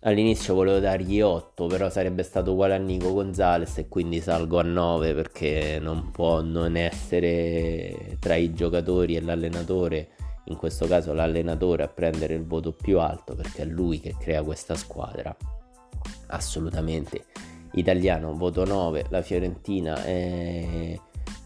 All'inizio 0.04 0.54
volevo 0.54 0.80
dargli 0.80 1.20
8, 1.20 1.66
però 1.66 1.88
sarebbe 1.88 2.24
stato 2.24 2.52
uguale 2.52 2.74
a 2.74 2.78
Nico 2.78 3.12
Gonzalez 3.12 3.78
e 3.78 3.88
quindi 3.88 4.20
salgo 4.20 4.58
a 4.58 4.64
9 4.64 5.14
perché 5.14 5.78
non 5.80 6.10
può 6.10 6.40
non 6.40 6.74
essere 6.74 8.16
tra 8.18 8.34
i 8.34 8.52
giocatori 8.52 9.14
e 9.14 9.20
l'allenatore, 9.20 10.08
in 10.46 10.56
questo 10.56 10.88
caso 10.88 11.12
l'allenatore 11.12 11.84
a 11.84 11.88
prendere 11.88 12.34
il 12.34 12.44
voto 12.44 12.72
più 12.72 12.98
alto 12.98 13.36
perché 13.36 13.62
è 13.62 13.64
lui 13.64 14.00
che 14.00 14.16
crea 14.18 14.42
questa 14.42 14.74
squadra. 14.74 15.34
Assolutamente 16.26 17.26
italiano, 17.74 18.34
voto 18.34 18.64
9, 18.64 19.06
la 19.08 19.22
Fiorentina 19.22 20.02
è 20.04 20.98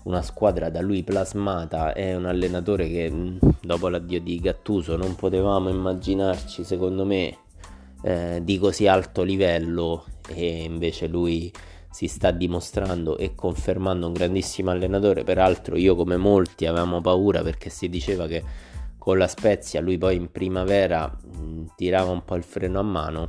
una 0.05 0.23
squadra 0.23 0.71
da 0.71 0.81
lui 0.81 1.03
plasmata, 1.03 1.93
è 1.93 2.15
un 2.15 2.27
allenatore 2.27 2.89
che 2.89 3.11
mm, 3.11 3.37
dopo 3.61 3.89
l'addio 3.89 4.21
di 4.21 4.41
Gattuso 4.41 4.97
non 4.97 5.15
potevamo 5.15 5.69
immaginarci, 5.69 6.65
secondo 6.65 7.05
me, 7.05 7.39
eh, 8.03 8.41
di 8.43 8.59
così 8.59 8.87
alto 8.87 9.23
livello 9.23 10.05
e 10.29 10.62
invece 10.62 11.07
lui 11.07 11.53
si 11.91 12.09
sta 12.09 12.31
dimostrando 12.31 13.17
e 13.17 13.35
confermando 13.35 14.07
un 14.07 14.12
grandissimo 14.12 14.71
allenatore. 14.71 15.25
Peraltro 15.25 15.77
io 15.77 15.97
come 15.97 16.17
molti 16.17 16.67
avevamo 16.67 17.01
paura 17.01 17.43
perché 17.43 17.71
si 17.71 17.89
diceva 17.89 18.27
che 18.27 18.45
con 18.99 19.19
la 19.19 19.29
Spezia 19.29 19.81
lui 19.81 19.99
poi 19.99 20.17
in 20.17 20.31
primavera 20.31 21.09
mh, 21.09 21.41
mm, 21.41 21.65
tirava 21.75 22.11
un 22.11 22.25
po' 22.25 22.37
il 22.37 22.43
freno 22.43 22.79
a 22.79 22.83
mano 22.83 23.27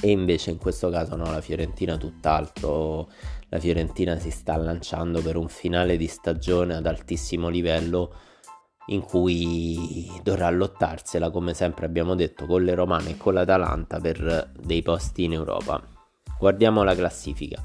e 0.00 0.10
invece 0.10 0.50
in 0.50 0.58
questo 0.58 0.88
caso 0.90 1.16
no, 1.16 1.30
la 1.30 1.40
Fiorentina 1.40 1.96
tutt'altro, 1.96 3.08
la 3.48 3.58
Fiorentina 3.58 4.18
si 4.18 4.30
sta 4.30 4.56
lanciando 4.56 5.20
per 5.20 5.36
un 5.36 5.48
finale 5.48 5.96
di 5.96 6.06
stagione 6.06 6.74
ad 6.74 6.86
altissimo 6.86 7.48
livello 7.48 8.14
in 8.86 9.02
cui 9.02 10.10
dovrà 10.22 10.50
lottarsela 10.50 11.30
come 11.30 11.54
sempre 11.54 11.86
abbiamo 11.86 12.14
detto 12.14 12.46
con 12.46 12.64
le 12.64 12.74
romane 12.74 13.10
e 13.10 13.16
con 13.16 13.34
l'Atalanta 13.34 14.00
per 14.00 14.52
dei 14.58 14.82
posti 14.82 15.24
in 15.24 15.34
Europa. 15.34 15.80
Guardiamo 16.38 16.82
la 16.82 16.94
classifica. 16.94 17.62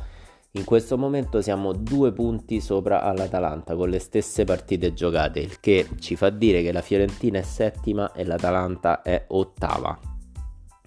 In 0.52 0.64
questo 0.64 0.98
momento 0.98 1.42
siamo 1.42 1.74
due 1.74 2.12
punti 2.14 2.62
sopra 2.62 3.02
all'Atalanta 3.02 3.76
con 3.76 3.90
le 3.90 4.00
stesse 4.00 4.44
partite 4.44 4.94
giocate, 4.94 5.40
il 5.40 5.60
che 5.60 5.88
ci 6.00 6.16
fa 6.16 6.30
dire 6.30 6.62
che 6.62 6.72
la 6.72 6.82
Fiorentina 6.82 7.40
è 7.40 7.44
settima 7.44 8.12
e 8.12 8.24
l'Atalanta 8.24 9.02
è 9.02 9.26
ottava. 9.30 9.98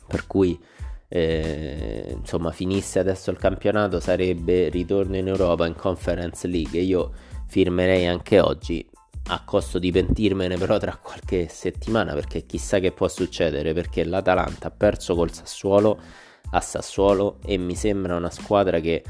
Per 0.07 0.27
cui 0.27 0.59
eh, 1.13 2.15
insomma 2.17 2.53
finisse 2.53 3.01
adesso 3.01 3.33
il 3.33 3.37
campionato 3.37 3.99
sarebbe 3.99 4.69
ritorno 4.69 5.17
in 5.17 5.27
Europa 5.27 5.67
in 5.67 5.75
Conference 5.75 6.47
League 6.47 6.79
e 6.79 6.85
io 6.85 7.11
firmerei 7.49 8.07
anche 8.07 8.39
oggi 8.39 8.89
a 9.27 9.43
costo 9.45 9.81
di 9.81 9.91
pentirmene 9.91 10.57
però 10.57 10.79
tra 10.79 10.97
qualche 10.97 11.49
settimana 11.49 12.15
perché 12.15 12.47
chissà 12.47 12.79
che 12.79 12.93
può 12.93 13.09
succedere 13.09 13.73
perché 13.75 14.05
l'Atalanta 14.05 14.69
ha 14.69 14.71
perso 14.71 15.17
col 15.17 15.33
Sassuolo 15.33 16.01
a 16.53 16.61
Sassuolo 16.61 17.39
e 17.45 17.59
mi 17.59 17.75
sembra 17.75 18.15
una 18.15 18.31
squadra 18.31 18.79
che 18.79 19.03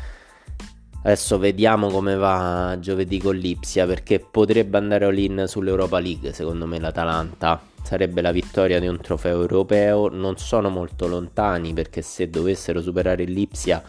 adesso 1.03 1.39
vediamo 1.39 1.89
come 1.89 2.15
va 2.17 2.79
giovedì 2.81 3.19
con 3.19 3.37
l'Ipsia 3.37 3.85
perché 3.85 4.21
potrebbe 4.21 4.79
andare 4.79 5.05
all-in 5.05 5.45
sull'Europa 5.47 5.99
League 5.99 6.33
secondo 6.33 6.65
me 6.65 6.81
l'Atalanta 6.81 7.61
sarebbe 7.83 8.21
la 8.21 8.33
vittoria 8.33 8.81
di 8.81 8.87
un 8.87 9.01
trofeo 9.01 9.41
europeo. 9.41 10.09
Non 10.09 10.37
sono 10.39 10.69
molto 10.69 11.07
lontani 11.07 11.73
perché 11.73 12.03
se 12.03 12.29
dovessero 12.29 12.81
superare 12.81 13.25
l'Ipsia 13.25 13.83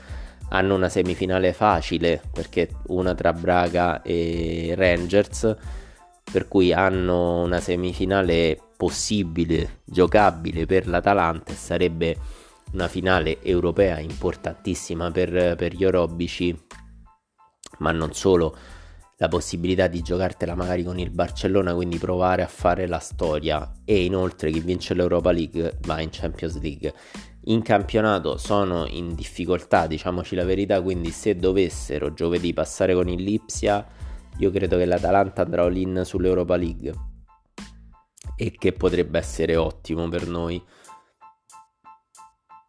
hanno 0.50 0.76
una 0.76 0.90
semifinale 0.90 1.54
facile 1.54 2.22
perché 2.32 2.70
una 2.88 3.14
tra 3.16 3.34
Braga 3.34 4.02
e 4.02 4.74
Rangers, 4.76 5.56
per 6.32 6.48
cui 6.48 6.74
hanno 6.74 7.42
una 7.42 7.60
semifinale 7.60 8.60
possibile, 8.76 9.82
giocabile 9.86 10.66
per 10.66 10.88
l'Atalanta 10.88 11.52
e 11.52 11.56
sarebbe 11.56 12.18
una 12.74 12.88
finale 12.88 13.42
europea 13.42 14.00
importantissima 14.00 15.12
per, 15.12 15.56
per 15.56 15.74
gli 15.74 15.86
orobici, 15.86 16.58
ma 17.80 17.92
non 17.92 18.14
solo 18.14 18.56
la 19.22 19.28
possibilità 19.28 19.86
di 19.86 20.02
giocartela 20.02 20.56
magari 20.56 20.84
con 20.84 20.98
il 20.98 21.12
Barcellona, 21.12 21.76
quindi 21.76 22.00
provare 22.00 22.42
a 22.42 22.48
fare 22.48 22.88
la 22.88 22.98
storia 22.98 23.72
e 23.86 24.04
inoltre 24.04 24.50
chi 24.50 24.62
vince 24.62 24.96
l'Europa 24.96 25.32
League 25.32 25.78
va 25.82 26.02
in 26.02 26.10
Champions 26.12 26.60
League. 26.60 26.92
In 27.46 27.62
campionato 27.62 28.38
sono 28.38 28.88
in 28.88 29.14
difficoltà, 29.14 29.86
diciamoci 29.86 30.34
la 30.34 30.44
verità, 30.44 30.82
quindi 30.82 31.12
se 31.12 31.36
dovessero 31.36 32.16
giovedì 32.16 32.52
passare 32.52 32.96
con 32.96 33.10
il 33.10 33.22
Lipsia, 33.22 33.86
io 34.40 34.50
credo 34.50 34.78
che 34.78 34.86
l'Atalanta 34.86 35.44
andrà 35.44 35.66
all-in 35.66 36.02
sull'Europa 36.04 36.56
League 36.56 36.94
e 38.36 38.52
che 38.58 38.74
potrebbe 38.74 39.20
essere 39.20 39.56
ottimo 39.56 40.10
per 40.10 40.28
noi. 40.28 40.60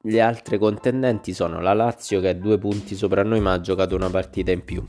Le 0.03 0.21
altre 0.21 0.59
contendenti 0.59 1.33
sono 1.33 1.63
la 1.63 1.73
Lazio 1.73 2.21
che 2.21 2.29
è 2.29 2.37
due 2.37 2.59
punti 2.59 2.95
sopra 2.95 3.23
noi 3.23 3.41
ma 3.41 3.55
ha 3.55 3.61
giocato 3.63 3.95
una 3.95 4.11
partita 4.11 4.51
in 4.51 4.65
più 4.65 4.87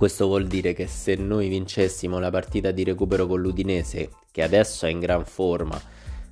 Questo 0.00 0.24
vuol 0.28 0.46
dire 0.46 0.72
che 0.72 0.86
se 0.86 1.14
noi 1.14 1.50
vincessimo 1.50 2.18
la 2.18 2.30
partita 2.30 2.70
di 2.70 2.84
recupero 2.84 3.26
con 3.26 3.38
l'Udinese, 3.42 4.08
che 4.32 4.42
adesso 4.42 4.86
è 4.86 4.88
in 4.88 4.98
gran 4.98 5.26
forma, 5.26 5.78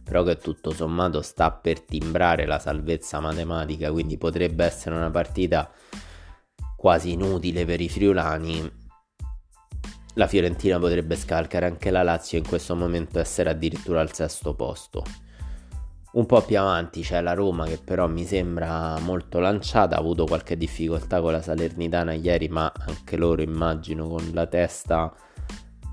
però 0.02 0.22
che 0.22 0.38
tutto 0.38 0.70
sommato 0.70 1.20
sta 1.20 1.50
per 1.50 1.82
timbrare 1.82 2.46
la 2.46 2.58
salvezza 2.58 3.20
matematica, 3.20 3.92
quindi 3.92 4.16
potrebbe 4.16 4.64
essere 4.64 4.94
una 4.94 5.10
partita 5.10 5.70
quasi 6.78 7.12
inutile 7.12 7.66
per 7.66 7.82
i 7.82 7.90
friulani. 7.90 8.72
La 10.14 10.26
Fiorentina 10.26 10.78
potrebbe 10.78 11.14
scalcare 11.14 11.66
anche 11.66 11.90
la 11.90 12.02
Lazio 12.02 12.38
in 12.38 12.48
questo 12.48 12.74
momento 12.74 13.18
essere 13.18 13.50
addirittura 13.50 14.00
al 14.00 14.14
sesto 14.14 14.54
posto. 14.54 15.04
Un 16.10 16.24
po' 16.24 16.40
più 16.40 16.58
avanti 16.58 17.02
c'è 17.02 17.20
la 17.20 17.34
Roma 17.34 17.66
che 17.66 17.78
però 17.78 18.08
mi 18.08 18.24
sembra 18.24 18.98
molto 19.00 19.40
lanciata, 19.40 19.96
ha 19.96 19.98
avuto 19.98 20.24
qualche 20.24 20.56
difficoltà 20.56 21.20
con 21.20 21.32
la 21.32 21.42
Salernitana 21.42 22.14
ieri, 22.14 22.48
ma 22.48 22.72
anche 22.86 23.16
loro 23.16 23.42
immagino 23.42 24.08
con 24.08 24.30
la 24.32 24.46
testa 24.46 25.14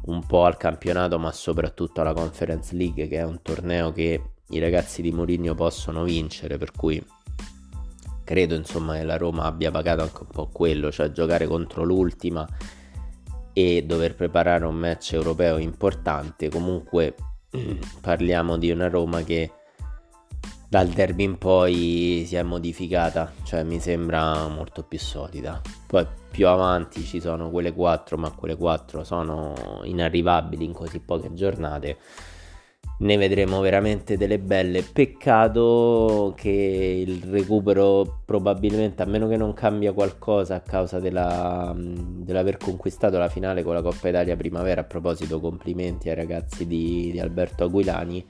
un 0.06 0.26
po' 0.26 0.46
al 0.46 0.56
campionato, 0.56 1.20
ma 1.20 1.32
soprattutto 1.32 2.00
alla 2.00 2.14
Conference 2.14 2.74
League, 2.76 3.08
che 3.08 3.18
è 3.18 3.24
un 3.24 3.42
torneo 3.42 3.92
che 3.92 4.22
i 4.50 4.60
ragazzi 4.60 5.02
di 5.02 5.12
Mourinho 5.12 5.54
possono 5.54 6.04
vincere, 6.04 6.58
per 6.58 6.72
cui 6.72 7.04
credo 8.24 8.56
insomma 8.56 8.96
che 8.96 9.04
la 9.04 9.18
Roma 9.18 9.44
abbia 9.44 9.70
pagato 9.70 10.02
anche 10.02 10.22
un 10.22 10.30
po' 10.32 10.48
quello, 10.48 10.92
cioè 10.92 11.12
giocare 11.12 11.46
contro 11.46 11.84
l'ultima 11.84 12.48
e 13.52 13.84
dover 13.86 14.16
preparare 14.16 14.66
un 14.66 14.76
match 14.76 15.14
europeo 15.14 15.58
importante. 15.58 16.50
Comunque 16.50 17.16
parliamo 18.00 18.58
di 18.58 18.72
una 18.72 18.88
Roma 18.88 19.22
che 19.22 19.52
dal 20.68 20.88
derby 20.88 21.24
in 21.24 21.38
poi 21.38 22.24
si 22.26 22.36
è 22.36 22.44
modificata, 22.44 23.32
cioè 23.44 23.64
mi 23.64 23.80
sembra 23.80 24.48
molto 24.48 24.84
più 24.84 25.00
solida. 25.00 25.62
Poi 25.88 26.06
più 26.32 26.48
avanti 26.48 27.02
ci 27.04 27.20
sono 27.20 27.50
quelle 27.50 27.72
4, 27.72 28.18
ma 28.18 28.32
quelle 28.32 28.56
4 28.56 29.04
sono 29.04 29.54
inarrivabili 29.84 30.66
in 30.66 30.74
così 30.74 31.00
poche 31.00 31.34
giornate. 31.34 31.98
Ne 32.98 33.18
vedremo 33.18 33.60
veramente 33.60 34.18
delle 34.18 34.40
belle. 34.40 34.82
Peccato 34.82 36.34
che 36.36 36.50
il 37.06 37.24
recupero 37.24 38.22
probabilmente, 38.26 39.04
a 39.04 39.06
meno 39.06 39.28
che 39.28 39.36
non 39.36 39.54
cambia 39.54 39.92
qualcosa 39.92 40.56
a 40.56 40.62
causa 40.62 41.00
della, 41.00 41.76
dell'aver 41.76 42.58
conquistato 42.58 43.18
la 43.18 43.28
finale 43.28 43.64
con 43.64 43.74
la 43.74 43.82
Coppa 43.82 44.08
Italia 44.08 44.38
Primavera. 44.38 44.82
A 44.82 44.86
proposito, 44.86 45.42
complimenti 45.42 46.08
ai 46.08 46.16
ragazzi 46.16 46.66
di, 46.66 47.12
di 47.12 47.20
Alberto 47.20 47.66
Aguilani 47.66 48.26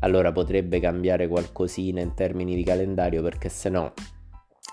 allora 0.00 0.32
potrebbe 0.32 0.80
cambiare 0.80 1.28
qualcosina 1.28 2.00
in 2.00 2.14
termini 2.14 2.54
di 2.54 2.64
calendario 2.64 3.22
perché 3.22 3.48
se 3.48 3.68
no 3.68 3.92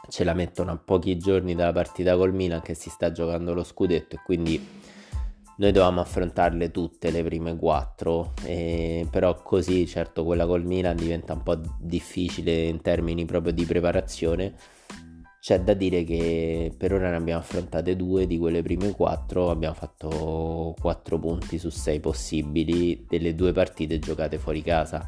ce 0.09 0.23
la 0.23 0.33
mettono 0.33 0.71
a 0.71 0.77
pochi 0.77 1.17
giorni 1.17 1.55
dalla 1.55 1.71
partita 1.71 2.15
col 2.15 2.33
Milan 2.33 2.61
che 2.61 2.73
si 2.73 2.89
sta 2.89 3.11
giocando 3.11 3.53
lo 3.53 3.63
scudetto 3.63 4.15
e 4.15 4.19
quindi 4.23 4.83
noi 5.57 5.71
dovevamo 5.71 6.01
affrontarle 6.01 6.69
tutte 6.71 7.11
le 7.11 7.23
prime 7.23 7.55
quattro. 7.55 8.33
Eh, 8.43 9.07
però 9.09 9.41
così 9.41 9.87
certo 9.87 10.23
quella 10.25 10.45
col 10.45 10.65
Milan 10.65 10.95
diventa 10.95 11.33
un 11.33 11.43
po' 11.43 11.59
difficile 11.79 12.65
in 12.65 12.81
termini 12.81 13.25
proprio 13.25 13.53
di 13.53 13.65
preparazione. 13.65 14.53
C'è 15.39 15.61
da 15.61 15.73
dire 15.73 16.03
che 16.03 16.73
per 16.75 16.91
ora 16.93 17.11
ne 17.11 17.17
abbiamo 17.17 17.39
affrontate 17.39 17.95
due 17.95 18.25
di 18.25 18.39
quelle 18.39 18.63
prime 18.63 18.91
quattro, 18.91 19.51
abbiamo 19.51 19.75
fatto 19.75 20.73
4 20.79 21.19
punti 21.19 21.59
su 21.59 21.69
6 21.69 21.99
possibili 21.99 23.05
delle 23.07 23.35
due 23.35 23.51
partite 23.51 23.99
giocate 23.99 24.39
fuori 24.39 24.63
casa 24.63 25.07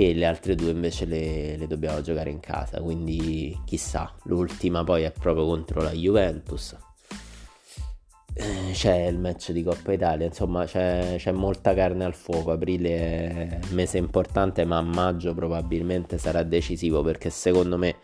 e 0.00 0.14
le 0.14 0.24
altre 0.24 0.54
due 0.54 0.70
invece 0.70 1.04
le, 1.04 1.58
le, 1.58 1.66
dobbiamo 1.66 2.00
giocare 2.00 2.30
in 2.30 2.40
casa, 2.40 2.80
quindi 2.80 3.54
chissà, 3.66 4.10
l'ultima 4.22 4.82
poi 4.82 5.02
è 5.02 5.12
proprio 5.12 5.44
contro 5.44 5.82
la 5.82 5.90
Juventus. 5.90 6.74
Eh, 8.32 8.70
c'è 8.72 9.06
il 9.08 9.18
match 9.18 9.52
di 9.52 9.62
Coppa 9.62 9.92
Italia, 9.92 10.24
insomma 10.24 10.64
c'è, 10.64 11.16
c'è 11.18 11.32
molta 11.32 11.74
carne 11.74 12.06
al 12.06 12.14
fuoco, 12.14 12.50
aprile 12.50 12.88
è 12.88 13.58
un 13.68 13.74
mese 13.74 13.98
importante 13.98 14.64
ma 14.64 14.78
a 14.78 14.82
maggio 14.82 15.34
probabilmente 15.34 16.16
sarà 16.16 16.42
decisivo 16.44 17.02
perché 17.02 17.28
secondo 17.28 17.76
me 17.76 17.96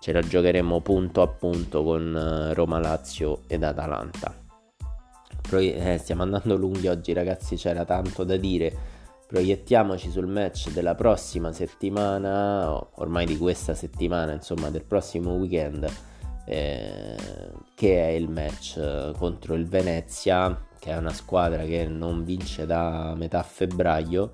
ce 0.00 0.10
la 0.10 0.22
giocheremo 0.22 0.80
punto 0.80 1.22
a 1.22 1.28
punto 1.28 1.84
con 1.84 2.16
eh, 2.16 2.52
Roma, 2.52 2.80
Lazio 2.80 3.42
ed 3.46 3.62
Atalanta. 3.62 4.34
Pro- 5.40 5.60
eh, 5.60 5.98
stiamo 5.98 6.22
andando 6.22 6.56
lunghi 6.56 6.88
oggi 6.88 7.12
ragazzi, 7.12 7.54
c'era 7.54 7.84
tanto 7.84 8.24
da 8.24 8.36
dire. 8.36 8.97
Proiettiamoci 9.28 10.10
sul 10.10 10.26
match 10.26 10.72
della 10.72 10.94
prossima 10.94 11.52
settimana, 11.52 12.74
ormai 12.94 13.26
di 13.26 13.36
questa 13.36 13.74
settimana, 13.74 14.32
insomma 14.32 14.70
del 14.70 14.84
prossimo 14.84 15.34
weekend, 15.34 15.86
eh, 16.46 17.14
che 17.74 18.04
è 18.06 18.08
il 18.12 18.30
match 18.30 19.12
contro 19.18 19.52
il 19.52 19.68
Venezia, 19.68 20.66
che 20.78 20.92
è 20.92 20.96
una 20.96 21.12
squadra 21.12 21.64
che 21.64 21.86
non 21.86 22.24
vince 22.24 22.64
da 22.64 23.12
metà 23.18 23.42
febbraio 23.42 24.32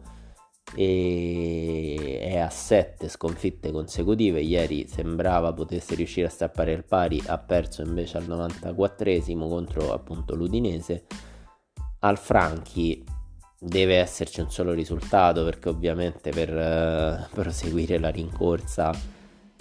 e 0.76 2.20
è 2.20 2.38
a 2.38 2.48
7 2.48 3.08
sconfitte 3.08 3.72
consecutive. 3.72 4.40
Ieri 4.42 4.86
sembrava 4.86 5.52
potesse 5.52 5.96
riuscire 5.96 6.28
a 6.28 6.30
strappare 6.30 6.70
il 6.70 6.84
pari, 6.84 7.20
ha 7.26 7.38
perso 7.38 7.82
invece 7.82 8.18
al 8.18 8.28
94esimo 8.28 9.48
contro 9.48 9.92
appunto 9.92 10.36
l'Udinese. 10.36 11.06
Al 11.98 12.16
Franchi 12.16 13.13
deve 13.64 13.96
esserci 13.96 14.40
un 14.40 14.50
solo 14.50 14.72
risultato 14.72 15.42
perché 15.42 15.70
ovviamente 15.70 16.30
per 16.30 16.50
uh, 16.50 17.34
proseguire 17.34 17.98
la 17.98 18.10
rincorsa 18.10 18.92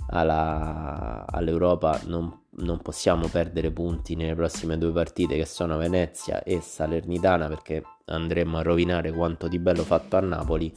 alla, 0.07 1.25
all'Europa 1.25 2.01
non, 2.07 2.41
non, 2.57 2.81
possiamo 2.81 3.27
perdere 3.27 3.71
punti 3.71 4.15
nelle 4.15 4.35
prossime 4.35 4.77
due 4.77 4.91
partite 4.91 5.37
che 5.37 5.45
sono 5.45 5.77
Venezia 5.77 6.43
e 6.43 6.59
Salernitana 6.59 7.47
perché 7.47 7.81
andremo 8.05 8.57
a 8.57 8.61
rovinare 8.61 9.13
quanto 9.13 9.47
di 9.47 9.57
bello 9.57 9.83
fatto 9.83 10.17
a 10.17 10.19
Napoli. 10.19 10.75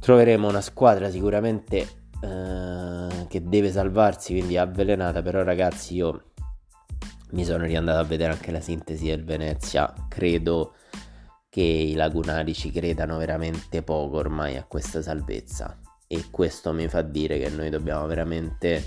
Troveremo 0.00 0.48
una 0.48 0.62
squadra 0.62 1.10
sicuramente 1.10 1.86
eh, 2.22 3.26
che 3.28 3.42
deve 3.42 3.70
salvarsi 3.70 4.32
quindi 4.32 4.56
avvelenata 4.56 5.20
però 5.20 5.42
ragazzi 5.42 5.96
io 5.96 6.22
mi 7.32 7.44
sono 7.44 7.64
riandato 7.64 7.98
a 7.98 8.04
vedere 8.04 8.32
anche 8.32 8.52
la 8.52 8.60
sintesi 8.60 9.08
del 9.08 9.24
Venezia 9.24 9.92
credo 10.08 10.76
che 11.56 11.62
i 11.62 11.94
lagunari 11.94 12.52
ci 12.52 12.70
credano 12.70 13.16
veramente 13.16 13.80
poco 13.80 14.18
ormai 14.18 14.58
a 14.58 14.64
questa 14.64 15.00
salvezza. 15.00 15.80
E 16.06 16.24
questo 16.30 16.74
mi 16.74 16.86
fa 16.86 17.00
dire 17.00 17.38
che 17.38 17.48
noi 17.48 17.70
dobbiamo 17.70 18.06
veramente 18.06 18.84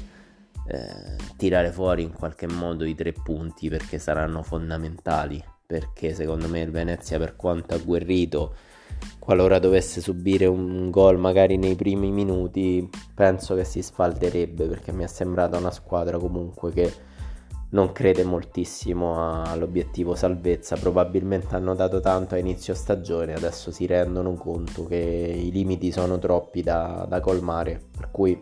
eh, 0.67 1.15
tirare 1.35 1.71
fuori 1.71 2.03
in 2.03 2.13
qualche 2.13 2.45
modo 2.45 2.85
i 2.85 2.93
tre 2.93 3.11
punti 3.11 3.69
perché 3.69 3.97
saranno 3.97 4.43
fondamentali. 4.43 5.43
Perché 5.65 6.13
secondo 6.13 6.47
me 6.47 6.61
il 6.61 6.69
Venezia 6.69 7.17
per 7.17 7.35
quanto 7.35 7.73
agguerrito 7.73 8.53
qualora 9.17 9.57
dovesse 9.57 9.99
subire 9.99 10.45
un 10.45 10.91
gol 10.91 11.17
magari 11.17 11.57
nei 11.57 11.73
primi 11.73 12.11
minuti 12.11 12.87
penso 13.15 13.55
che 13.55 13.63
si 13.63 13.81
sfalderebbe 13.81 14.67
perché 14.67 14.91
mi 14.91 15.03
è 15.03 15.07
sembrata 15.07 15.57
una 15.57 15.71
squadra 15.71 16.19
comunque 16.19 16.71
che 16.71 16.91
non 17.71 17.91
crede 17.91 18.23
moltissimo 18.23 19.43
all'obiettivo 19.43 20.15
salvezza, 20.15 20.75
probabilmente 20.75 21.55
hanno 21.55 21.75
dato 21.75 21.99
tanto 21.99 22.35
a 22.35 22.37
inizio 22.37 22.73
stagione, 22.73 23.33
adesso 23.33 23.71
si 23.71 23.85
rendono 23.85 24.33
conto 24.33 24.85
che 24.85 24.95
i 24.95 25.51
limiti 25.51 25.91
sono 25.91 26.17
troppi 26.17 26.63
da, 26.63 27.05
da 27.07 27.19
colmare, 27.19 27.79
per 27.95 28.09
cui 28.11 28.41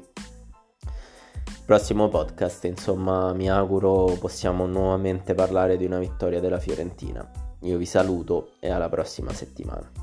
prossimo 1.66 2.08
podcast 2.08 2.63
insomma 2.63 3.34
mi 3.34 3.50
auguro 3.50 4.16
possiamo 4.20 4.66
nuovamente 4.66 5.34
parlare 5.34 5.76
di 5.76 5.86
una 5.86 6.00
vittoria 6.00 6.40
della 6.40 6.60
Fiorentina. 6.60 7.30
Io 7.62 7.78
vi 7.78 7.86
saluto 7.86 8.52
e 8.60 8.70
alla 8.70 8.88
prossima 8.88 9.34
settimana. 9.34 9.97